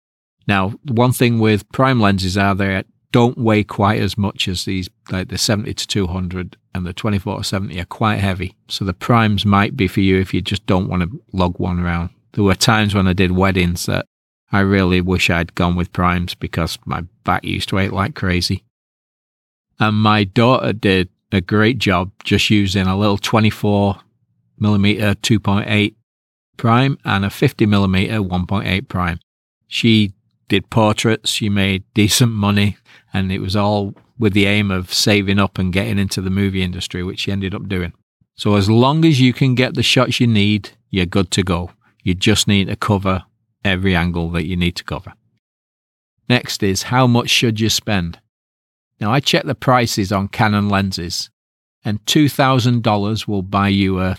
Now, 0.48 0.70
one 0.88 1.12
thing 1.12 1.40
with 1.40 1.70
prime 1.72 2.00
lenses 2.00 2.38
are 2.38 2.56
they 2.56 2.84
don't 3.12 3.38
weigh 3.38 3.64
quite 3.64 4.02
as 4.02 4.18
much 4.18 4.48
as 4.48 4.66
these, 4.66 4.90
like 5.12 5.30
the 5.30 5.38
70 5.38 5.74
to 5.74 5.88
200 5.88 6.58
and 6.74 6.86
the 6.86 6.94
24 6.94 7.38
to 7.38 7.44
70 7.44 7.80
are 7.80 7.86
quite 7.86 8.20
heavy. 8.20 8.56
So 8.68 8.86
the 8.86 8.94
primes 8.94 9.46
might 9.46 9.76
be 9.76 9.88
for 9.88 10.02
you 10.02 10.20
if 10.20 10.34
you 10.34 10.42
just 10.42 10.66
don't 10.66 10.88
want 10.88 11.04
to 11.04 11.22
lug 11.34 11.60
one 11.60 11.80
around. 11.80 12.10
There 12.38 12.44
were 12.44 12.54
times 12.54 12.94
when 12.94 13.08
I 13.08 13.14
did 13.14 13.32
weddings 13.32 13.88
that 13.88 14.06
I 14.52 14.60
really 14.60 15.02
wish 15.02 15.32
I'd 15.32 15.56
gone 15.56 15.76
with 15.76 15.92
primes 15.92 16.36
because 16.36 16.78
my 16.86 17.02
back 17.24 17.44
used 17.44 17.68
to 17.70 17.80
ache 17.80 17.92
like 17.92 18.14
crazy. 18.14 18.64
And 19.80 19.98
my 19.98 20.24
daughter 20.24 20.72
did 20.72 21.10
a 21.32 21.42
great 21.42 21.80
job 21.80 22.12
just 22.24 22.52
using 22.52 22.86
a 22.86 22.96
little 22.96 23.18
24 23.18 24.02
millimeter 24.60 25.16
2.8 25.16 25.96
prime 26.58 27.00
and 27.04 27.26
a 27.26 27.32
50 27.32 27.66
millimeter 27.66 28.20
1.8 28.20 28.88
prime. 28.88 29.20
She 29.68 30.14
did 30.48 30.70
portraits, 30.70 31.32
she 31.32 31.50
made 31.50 31.86
decent 31.96 32.34
money, 32.34 32.78
and 33.12 33.32
it 33.32 33.40
was 33.40 33.56
all 33.56 33.96
with 34.20 34.34
the 34.34 34.46
aim 34.46 34.70
of 34.70 34.94
saving 34.94 35.40
up 35.40 35.58
and 35.58 35.74
getting 35.74 35.98
into 35.98 36.22
the 36.22 36.30
movie 36.30 36.62
industry, 36.62 37.02
which 37.02 37.22
she 37.22 37.32
ended 37.32 37.56
up 37.56 37.68
doing. 37.68 37.94
So 38.36 38.58
as 38.58 38.70
long 38.70 39.06
as 39.06 39.20
you 39.20 39.34
can 39.34 39.56
get 39.56 39.74
the 39.74 39.82
shots 39.82 40.20
you 40.20 40.28
need, 40.28 40.70
you're 40.92 41.08
good 41.08 41.32
to 41.32 41.42
go. 41.42 41.72
You 42.08 42.14
just 42.14 42.48
need 42.48 42.70
to 42.70 42.78
cover 42.78 43.26
every 43.66 43.94
angle 43.94 44.30
that 44.30 44.46
you 44.46 44.56
need 44.56 44.78
to 44.78 44.86
cover. 44.86 45.12
Next 46.30 46.64
is 46.64 46.84
how 46.84 47.06
much 47.06 47.30
should 47.30 47.60
you 47.60 47.70
spend? 47.70 48.22
Now 49.02 49.12
I 49.12 49.20
checked 49.20 49.46
the 49.46 49.56
prices 49.56 50.14
on 50.14 50.30
Canon 50.30 50.70
lenses 50.70 51.30
and 51.84 52.00
$2,000 52.06 53.28
will 53.28 53.42
buy 53.42 53.68
you 53.68 54.00
a, 54.00 54.16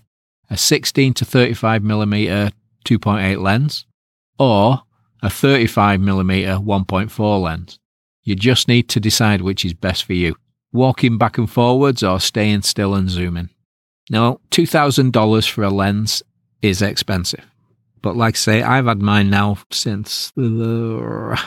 a 0.51 0.59
16 0.59 1.15
to 1.15 1.25
35 1.25 1.83
millimeter 1.83 2.51
2.8 2.85 3.41
lens 3.41 3.87
or 4.39 4.83
a 5.23 5.31
35 5.31 5.99
millimeter 5.99 6.57
1.4 6.57 7.43
lens. 7.43 7.79
You 8.23 8.35
just 8.35 8.69
need 8.69 8.91
to 8.91 9.01
decide 9.01 9.41
which 9.41 9.65
is 9.65 9.73
best 9.73 10.05
for 10.05 10.13
you, 10.13 10.37
walking 10.75 11.17
back 11.17 11.39
and 11.39 11.51
forwards 11.51 12.03
or 12.03 12.21
staying 12.21 12.63
still 12.63 12.95
and 12.95 13.09
zooming. 13.09 13.49
Now, 14.11 14.41
$2,000 14.51 15.49
for 15.49 15.65
a 15.65 15.71
lens 15.71 16.23
is 16.61 16.83
expensive. 16.83 17.48
But 18.03 18.17
like 18.17 18.35
I 18.35 18.39
say, 18.39 18.63
I've 18.63 18.87
had 18.87 19.01
mine 19.01 19.31
now 19.31 19.59
since 19.71 20.33
the, 20.37 21.41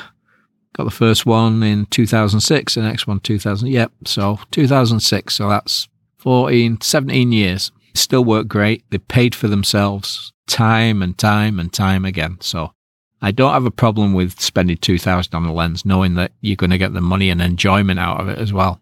got 0.74 0.84
the 0.84 0.92
first 0.92 1.26
one 1.26 1.64
in 1.64 1.86
2006, 1.88 2.76
the 2.76 2.82
next 2.82 3.08
one 3.08 3.20
2000. 3.20 3.68
Yep. 3.68 3.92
So 4.06 4.40
2006. 4.52 5.36
So 5.36 5.50
that's 5.50 5.88
14, 6.18 6.82
17 6.82 7.32
years. 7.32 7.72
Still 7.94 8.24
work 8.24 8.48
great. 8.48 8.84
They 8.90 9.00
paid 9.00 9.36
for 9.36 9.48
themselves 9.48 10.32
time 10.48 11.02
and 11.02 11.18
time 11.18 11.60
and 11.60 11.72
time 11.72 12.06
again. 12.06 12.38
So 12.42 12.74
I 13.22 13.32
don't 13.32 13.54
have 13.54 13.66
a 13.66 13.72
problem 13.72 14.14
with 14.14 14.40
spending 14.40 14.78
2000 14.78 15.34
on 15.36 15.46
a 15.46 15.54
lens, 15.54 15.86
knowing 15.86 16.16
that 16.16 16.32
you're 16.42 16.56
going 16.56 16.72
to 16.72 16.78
get 16.78 16.94
the 16.94 17.02
money 17.02 17.30
and 17.30 17.42
enjoyment 17.42 18.00
out 18.00 18.20
of 18.20 18.30
it 18.30 18.38
as 18.38 18.52
well. 18.52 18.82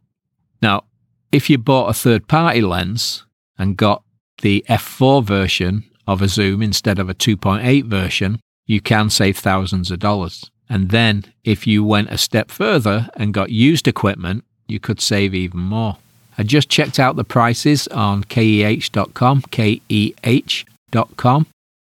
Now, 0.62 0.84
if 1.32 1.50
you 1.50 1.58
bought 1.58 1.90
a 1.90 1.94
third 1.94 2.28
party 2.28 2.62
lens 2.62 3.26
and 3.58 3.78
got 3.78 4.04
the 4.42 4.66
f4 4.70 5.24
version 5.24 5.89
of 6.10 6.24
a 6.24 6.28
zoom 6.28 6.64
instead 6.64 6.98
of 6.98 7.08
a 7.08 7.14
2.8 7.14 7.86
version, 7.86 8.40
you 8.66 8.82
can 8.82 9.12
save 9.12 9.38
thousands 9.38 9.92
of 9.92 10.00
dollars. 10.00 10.50
And 10.68 10.90
then 10.90 11.26
if 11.44 11.68
you 11.68 11.84
went 11.84 12.10
a 12.10 12.18
step 12.18 12.50
further 12.50 13.10
and 13.16 13.34
got 13.34 13.52
used 13.52 13.88
equipment, 13.88 14.44
you 14.68 14.80
could 14.80 15.00
save 15.00 15.36
even 15.36 15.60
more. 15.60 15.98
I 16.36 16.44
just 16.44 16.68
checked 16.68 17.00
out 17.00 17.16
the 17.16 17.24
prices 17.24 17.88
on 17.90 18.24
keh.com, 18.24 19.44
keh.com. 19.52 19.88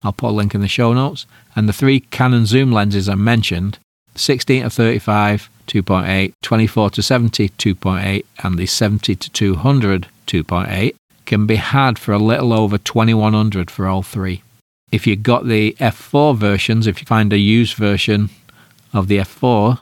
I'll 0.03 0.13
put 0.13 0.31
a 0.31 0.39
link 0.39 0.55
in 0.55 0.61
the 0.61 0.69
show 0.69 0.93
notes. 0.93 1.27
And 1.55 1.69
the 1.69 1.73
three 1.73 2.01
Canon 2.01 2.47
zoom 2.47 2.73
lenses 2.73 3.09
I 3.09 3.15
mentioned 3.15 3.79
16 4.17 4.65
to 4.65 4.71
35, 4.71 5.49
2.8, 5.69 6.33
24 6.43 6.91
to 6.91 7.03
70, 7.03 7.49
2.8, 7.51 8.25
and 8.43 8.59
the 8.59 8.67
70 8.67 9.15
to 9.15 9.31
200, 9.31 10.09
2.8 10.27 10.97
can 11.27 11.47
be 11.47 11.57
had 11.57 11.99
for 11.99 12.13
a 12.13 12.19
little 12.19 12.53
over 12.53 12.79
2100 12.79 13.71
for 13.71 13.87
all 13.87 14.03
three. 14.03 14.43
If 14.93 15.07
you 15.07 15.17
got 15.17 15.47
the 15.47 15.73
F4 15.81 16.37
versions, 16.37 16.87
if 16.87 17.01
you 17.01 17.07
find 17.07 17.33
a 17.33 17.39
used 17.39 17.75
version 17.75 18.31
of 18.93 19.09
the 19.09 19.19
F4, 19.19 19.81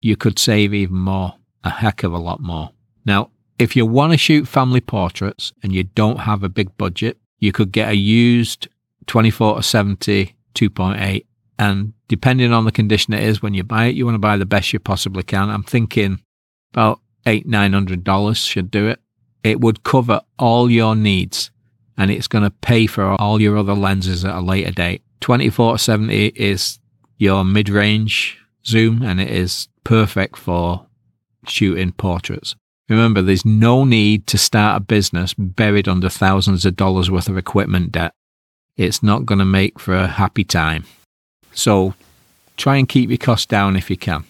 you 0.00 0.16
could 0.16 0.38
save 0.38 0.74
even 0.74 0.96
more, 0.96 1.34
a 1.64 1.70
heck 1.70 2.02
of 2.02 2.12
a 2.12 2.18
lot 2.18 2.40
more. 2.40 2.70
Now, 3.04 3.30
if 3.58 3.74
you 3.74 3.86
want 3.86 4.12
to 4.12 4.18
shoot 4.18 4.46
family 4.46 4.80
portraits 4.80 5.52
and 5.62 5.72
you 5.72 5.84
don't 5.84 6.20
have 6.20 6.42
a 6.42 6.48
big 6.48 6.76
budget, 6.76 7.18
you 7.38 7.52
could 7.52 7.72
get 7.72 7.88
a 7.88 7.96
used 7.96 8.68
24 9.06 9.56
to 9.56 9.62
70 9.62 10.34
2.8. 10.54 11.24
And 11.58 11.92
depending 12.08 12.52
on 12.52 12.64
the 12.64 12.72
condition 12.72 13.14
it 13.14 13.22
is 13.22 13.42
when 13.42 13.54
you 13.54 13.62
buy 13.62 13.86
it, 13.86 13.94
you 13.94 14.04
want 14.04 14.14
to 14.14 14.20
buy 14.20 14.36
the 14.36 14.46
best 14.46 14.72
you 14.72 14.78
possibly 14.78 15.22
can. 15.22 15.50
I'm 15.50 15.62
thinking 15.62 16.20
about 16.72 17.00
eight, 17.26 17.46
nine 17.46 17.72
hundred 17.72 18.04
dollars 18.04 18.38
should 18.38 18.70
do 18.70 18.88
it. 18.88 19.00
It 19.44 19.60
would 19.60 19.82
cover 19.82 20.20
all 20.38 20.70
your 20.70 20.94
needs 20.94 21.50
and 21.96 22.10
it's 22.10 22.28
going 22.28 22.44
to 22.44 22.50
pay 22.50 22.86
for 22.86 23.20
all 23.20 23.40
your 23.40 23.56
other 23.56 23.74
lenses 23.74 24.24
at 24.24 24.34
a 24.34 24.40
later 24.40 24.70
date. 24.70 25.02
24 25.20 25.74
to 25.74 25.78
70 25.78 26.26
is 26.28 26.78
your 27.18 27.44
mid 27.44 27.68
range 27.68 28.38
zoom 28.64 29.02
and 29.02 29.20
it 29.20 29.30
is 29.30 29.68
perfect 29.84 30.36
for 30.36 30.86
shooting 31.46 31.92
portraits. 31.92 32.54
Remember, 32.88 33.22
there's 33.22 33.44
no 33.44 33.84
need 33.84 34.26
to 34.26 34.38
start 34.38 34.76
a 34.76 34.84
business 34.84 35.34
buried 35.34 35.88
under 35.88 36.08
thousands 36.08 36.64
of 36.64 36.76
dollars 36.76 37.10
worth 37.10 37.28
of 37.28 37.38
equipment 37.38 37.92
debt. 37.92 38.12
It's 38.76 39.02
not 39.02 39.26
going 39.26 39.38
to 39.38 39.44
make 39.44 39.78
for 39.78 39.94
a 39.94 40.08
happy 40.08 40.44
time. 40.44 40.84
So 41.52 41.94
try 42.56 42.76
and 42.76 42.88
keep 42.88 43.10
your 43.10 43.18
costs 43.18 43.46
down 43.46 43.76
if 43.76 43.90
you 43.90 43.96
can. 43.96 44.24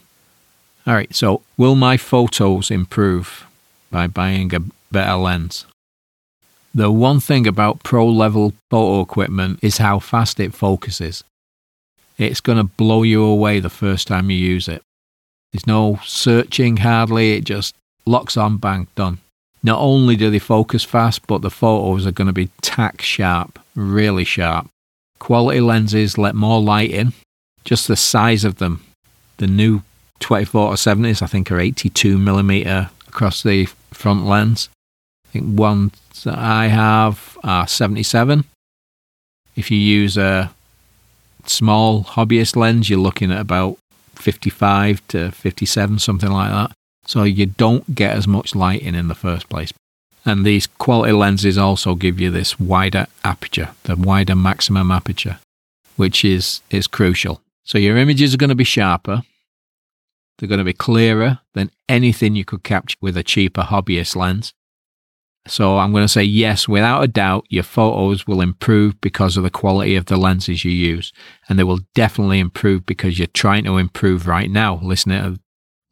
All 0.87 0.95
right, 0.95 1.15
so 1.15 1.43
will 1.57 1.75
my 1.75 1.97
photos 1.97 2.71
improve 2.71 3.47
by 3.91 4.07
buying 4.07 4.55
a 4.55 4.61
better 4.93 5.15
lens? 5.15 5.67
The 6.75 6.91
one 6.91 7.21
thing 7.21 7.47
about 7.47 7.83
pro 7.83 8.07
level 8.07 8.55
photo 8.71 9.01
equipment 9.01 9.59
is 9.63 9.79
how 9.79 9.99
fast 9.99 10.41
it 10.41 10.55
focuses. 10.55 11.25
It's 12.17 12.41
going 12.41 12.59
to 12.59 12.65
blow 12.65 13.03
you 13.03 13.23
away 13.25 13.61
the 13.61 13.69
first 13.69 14.09
time 14.09 14.31
you 14.31 14.37
use 14.37 14.69
it. 14.69 14.83
There's 15.53 15.67
no 15.67 16.01
searching 16.05 16.79
hardly, 16.79 17.35
it 17.35 17.45
just 17.45 17.75
locks 18.07 18.37
on, 18.37 18.57
bang, 18.57 18.87
done. 18.95 19.19
Not 19.63 19.79
only 19.81 20.17
do 20.17 20.31
they 20.31 20.39
focus 20.39 20.83
fast, 20.83 21.27
but 21.27 21.43
the 21.43 21.51
photos 21.51 22.07
are 22.07 22.13
going 22.13 22.27
to 22.27 22.33
be 22.33 22.51
tack 22.63 23.03
sharp, 23.03 23.59
really 23.75 24.25
sharp. 24.25 24.69
Quality 25.19 25.61
lenses 25.61 26.19
let 26.19 26.35
more 26.35 26.61
light 26.61 26.91
in, 26.91 27.13
just 27.65 27.87
the 27.87 27.97
size 27.97 28.45
of 28.45 28.57
them. 28.57 28.83
The 29.37 29.47
new 29.47 29.83
24 30.21 30.73
70s, 30.73 31.23
I 31.23 31.27
think, 31.27 31.53
are 31.53 31.61
82 31.61 32.19
millimeter 32.19 32.91
across 33.07 33.43
the 33.43 33.67
front 33.93 34.25
lens. 34.27 34.69
Think 35.33 35.59
ones 35.59 35.99
that 36.25 36.39
I 36.39 36.67
have 36.67 37.39
are 37.43 37.67
77. 37.67 38.45
If 39.57 39.71
you 39.71 39.79
use 39.79 40.19
a 40.19 40.53
small 41.47 42.05
hobbyist 42.05 42.55
lens, 42.55 42.91
you're 42.91 42.99
looking 42.99 43.33
at 43.33 43.41
about 43.41 43.79
55 44.15 45.07
to 45.09 45.31
57, 45.31 45.99
something 45.99 46.31
like 46.31 46.51
that. 46.51 46.73
So 47.07 47.25
you 47.25 47.47
don't 47.47 47.95
get 47.95 48.15
as 48.15 48.29
much 48.29 48.55
light 48.55 48.83
in 48.83 48.95
in 48.95 49.09
the 49.09 49.15
first 49.15 49.49
place. 49.49 49.73
And 50.25 50.45
these 50.45 50.67
quality 50.67 51.13
lenses 51.13 51.57
also 51.57 51.95
give 51.95 52.21
you 52.21 52.31
this 52.31 52.61
wider 52.61 53.07
aperture, 53.25 53.71
the 53.85 53.97
wider 53.97 54.37
maximum 54.37 54.91
aperture, 54.91 55.39
which 55.97 56.27
is, 56.27 56.61
is 56.71 56.87
crucial. 56.87 57.41
So 57.65 57.79
your 57.79 57.97
images 57.97 58.35
are 58.35 58.37
going 58.39 58.51
to 58.51 58.55
be 58.55 58.65
sharper. 58.65 59.23
They're 60.39 60.49
going 60.49 60.59
to 60.59 60.65
be 60.65 60.73
clearer 60.73 61.41
than 61.55 61.71
anything 61.89 62.37
you 62.37 62.45
could 62.45 62.63
capture 62.63 62.99
with 63.01 63.17
a 63.17 63.23
cheaper 63.23 63.63
hobbyist 63.63 64.15
lens. 64.15 64.53
So 65.49 65.79
I'm 65.79 65.91
going 65.91 66.05
to 66.05 66.09
say 66.09 66.23
yes, 66.23 66.69
without 66.69 67.03
a 67.03 67.09
doubt, 67.09 67.47
your 67.49 67.65
photos 67.65 68.27
will 68.27 68.41
improve 68.41 69.01
because 69.01 69.37
of 69.37 69.43
the 69.43 69.51
quality 69.51 69.97
of 69.97 70.07
the 70.07 70.17
lenses 70.17 70.65
you 70.65 70.71
use. 70.71 71.13
And 71.49 71.59
they 71.59 71.65
will 71.65 71.81
definitely 71.95 72.39
improve 72.39 72.87
because 72.87 73.19
you're 73.19 73.27
trying 73.27 73.65
to 73.65 73.79
improve 73.79 74.29
right 74.29 74.51
now, 74.51 74.79
listening 74.83 75.21
to, 75.21 75.41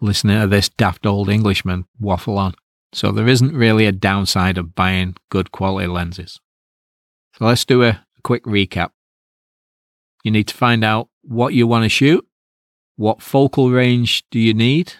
listening 0.00 0.40
to 0.40 0.46
this 0.46 0.68
daft 0.68 1.04
old 1.04 1.28
Englishman 1.28 1.86
waffle 1.98 2.38
on. 2.38 2.54
So 2.92 3.10
there 3.10 3.28
isn't 3.28 3.54
really 3.54 3.86
a 3.86 3.92
downside 3.92 4.56
of 4.56 4.74
buying 4.74 5.16
good 5.30 5.50
quality 5.50 5.88
lenses. 5.88 6.40
So 7.36 7.46
let's 7.46 7.64
do 7.64 7.82
a 7.82 8.04
quick 8.22 8.44
recap. 8.44 8.90
You 10.22 10.30
need 10.30 10.48
to 10.48 10.54
find 10.54 10.84
out 10.84 11.08
what 11.22 11.54
you 11.54 11.66
want 11.66 11.84
to 11.84 11.88
shoot. 11.88 12.26
What 12.96 13.22
focal 13.22 13.70
range 13.70 14.24
do 14.30 14.38
you 14.38 14.54
need? 14.54 14.94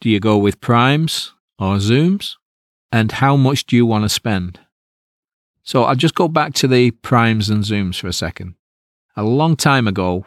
Do 0.00 0.08
you 0.08 0.18
go 0.18 0.36
with 0.38 0.60
primes 0.60 1.32
or 1.58 1.76
zooms? 1.76 2.36
And 2.92 3.10
how 3.10 3.36
much 3.36 3.64
do 3.64 3.74
you 3.74 3.86
want 3.86 4.04
to 4.04 4.08
spend? 4.08 4.60
So 5.62 5.84
I'll 5.84 5.96
just 5.96 6.14
go 6.14 6.28
back 6.28 6.52
to 6.54 6.68
the 6.68 6.90
primes 6.90 7.48
and 7.48 7.64
zooms 7.64 7.98
for 7.98 8.06
a 8.06 8.12
second. 8.12 8.54
A 9.16 9.22
long 9.22 9.56
time 9.56 9.88
ago, 9.88 10.26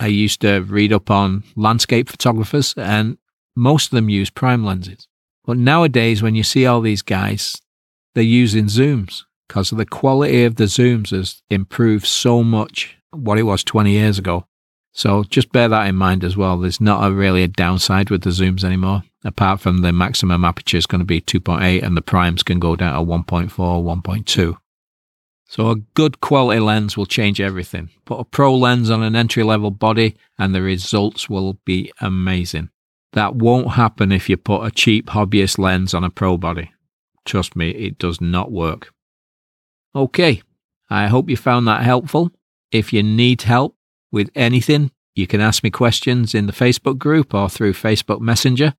I 0.00 0.06
used 0.06 0.40
to 0.40 0.60
read 0.60 0.92
up 0.92 1.10
on 1.10 1.44
landscape 1.56 2.08
photographers, 2.08 2.74
and 2.76 3.18
most 3.54 3.86
of 3.86 3.96
them 3.96 4.08
use 4.08 4.30
prime 4.30 4.64
lenses. 4.64 5.08
But 5.44 5.58
nowadays, 5.58 6.22
when 6.22 6.34
you 6.34 6.42
see 6.42 6.66
all 6.66 6.80
these 6.80 7.02
guys, 7.02 7.60
they're 8.14 8.24
using 8.24 8.66
zooms 8.66 9.24
because 9.46 9.70
the 9.70 9.86
quality 9.86 10.44
of 10.44 10.56
the 10.56 10.64
zooms 10.64 11.10
has 11.10 11.42
improved 11.50 12.06
so 12.06 12.42
much 12.42 12.96
what 13.10 13.38
it 13.38 13.44
was 13.44 13.62
20 13.62 13.90
years 13.90 14.18
ago. 14.18 14.46
So 14.92 15.24
just 15.24 15.52
bear 15.52 15.68
that 15.68 15.86
in 15.86 15.94
mind 15.94 16.24
as 16.24 16.36
well. 16.36 16.58
There's 16.58 16.80
not 16.80 17.06
a 17.06 17.14
really 17.14 17.42
a 17.42 17.48
downside 17.48 18.10
with 18.10 18.22
the 18.22 18.30
zooms 18.30 18.64
anymore, 18.64 19.02
apart 19.26 19.60
from 19.60 19.78
the 19.78 19.92
maximum 19.92 20.44
aperture 20.44 20.76
is 20.76 20.86
going 20.86 21.00
to 21.00 21.04
be 21.04 21.20
2.8 21.20 21.82
and 21.82 21.96
the 21.96 22.02
primes 22.02 22.42
can 22.42 22.58
go 22.58 22.76
down 22.76 22.94
to 22.94 23.00
1.4, 23.00 23.50
1.2. 23.50 24.56
So 25.48 25.70
a 25.70 25.76
good 25.76 26.20
quality 26.20 26.60
lens 26.60 26.96
will 26.96 27.06
change 27.06 27.40
everything. 27.40 27.90
Put 28.04 28.20
a 28.20 28.24
pro 28.24 28.54
lens 28.54 28.90
on 28.90 29.02
an 29.02 29.14
entry 29.14 29.42
level 29.42 29.70
body 29.70 30.16
and 30.38 30.54
the 30.54 30.62
results 30.62 31.30
will 31.30 31.58
be 31.64 31.92
amazing. 32.00 32.70
That 33.12 33.36
won't 33.36 33.72
happen 33.72 34.12
if 34.12 34.28
you 34.28 34.36
put 34.36 34.64
a 34.64 34.70
cheap 34.70 35.06
hobbyist 35.06 35.58
lens 35.58 35.94
on 35.94 36.04
a 36.04 36.10
pro 36.10 36.36
body. 36.36 36.72
Trust 37.24 37.56
me, 37.56 37.70
it 37.70 37.98
does 37.98 38.20
not 38.20 38.52
work. 38.52 38.92
Okay, 39.94 40.42
I 40.90 41.06
hope 41.06 41.30
you 41.30 41.36
found 41.36 41.66
that 41.66 41.82
helpful. 41.82 42.32
If 42.70 42.92
you 42.92 43.02
need 43.02 43.42
help 43.42 43.76
with 44.12 44.30
anything, 44.34 44.90
you 45.14 45.26
can 45.26 45.40
ask 45.40 45.64
me 45.64 45.70
questions 45.70 46.34
in 46.34 46.46
the 46.46 46.52
Facebook 46.52 46.98
group 46.98 47.32
or 47.32 47.48
through 47.48 47.72
Facebook 47.72 48.20
Messenger. 48.20 48.74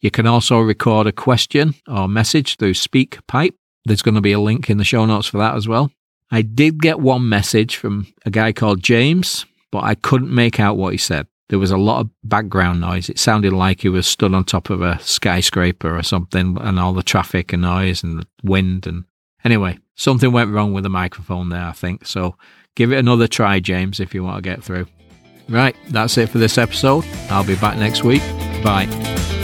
You 0.00 0.10
can 0.10 0.26
also 0.26 0.60
record 0.60 1.06
a 1.06 1.12
question 1.12 1.74
or 1.88 2.08
message 2.08 2.56
through 2.56 2.74
SpeakPipe. 2.74 3.54
There's 3.84 4.02
going 4.02 4.14
to 4.16 4.20
be 4.20 4.32
a 4.32 4.40
link 4.40 4.68
in 4.68 4.78
the 4.78 4.84
show 4.84 5.06
notes 5.06 5.26
for 5.26 5.38
that 5.38 5.54
as 5.54 5.66
well. 5.66 5.90
I 6.30 6.42
did 6.42 6.82
get 6.82 7.00
one 7.00 7.28
message 7.28 7.76
from 7.76 8.06
a 8.24 8.30
guy 8.30 8.52
called 8.52 8.82
James, 8.82 9.46
but 9.70 9.84
I 9.84 9.94
couldn't 9.94 10.34
make 10.34 10.58
out 10.58 10.76
what 10.76 10.92
he 10.92 10.98
said. 10.98 11.26
There 11.48 11.60
was 11.60 11.70
a 11.70 11.76
lot 11.76 12.00
of 12.00 12.10
background 12.24 12.80
noise. 12.80 13.08
It 13.08 13.20
sounded 13.20 13.52
like 13.52 13.82
he 13.82 13.88
was 13.88 14.06
stood 14.06 14.34
on 14.34 14.44
top 14.44 14.68
of 14.68 14.82
a 14.82 14.98
skyscraper 15.00 15.96
or 15.96 16.02
something, 16.02 16.58
and 16.60 16.80
all 16.80 16.92
the 16.92 17.04
traffic 17.04 17.52
and 17.52 17.62
noise 17.62 18.02
and 18.02 18.18
the 18.18 18.26
wind. 18.42 18.86
And 18.88 19.04
anyway, 19.44 19.78
something 19.94 20.32
went 20.32 20.50
wrong 20.50 20.72
with 20.72 20.82
the 20.82 20.90
microphone 20.90 21.50
there, 21.50 21.64
I 21.64 21.72
think. 21.72 22.04
So 22.04 22.36
give 22.74 22.90
it 22.90 22.98
another 22.98 23.28
try, 23.28 23.60
James, 23.60 24.00
if 24.00 24.12
you 24.12 24.24
want 24.24 24.38
to 24.38 24.42
get 24.42 24.64
through. 24.64 24.88
Right, 25.48 25.76
that's 25.90 26.18
it 26.18 26.30
for 26.30 26.38
this 26.38 26.58
episode. 26.58 27.04
I'll 27.30 27.44
be 27.44 27.54
back 27.54 27.78
next 27.78 28.02
week. 28.02 28.22
Bye. 28.64 29.35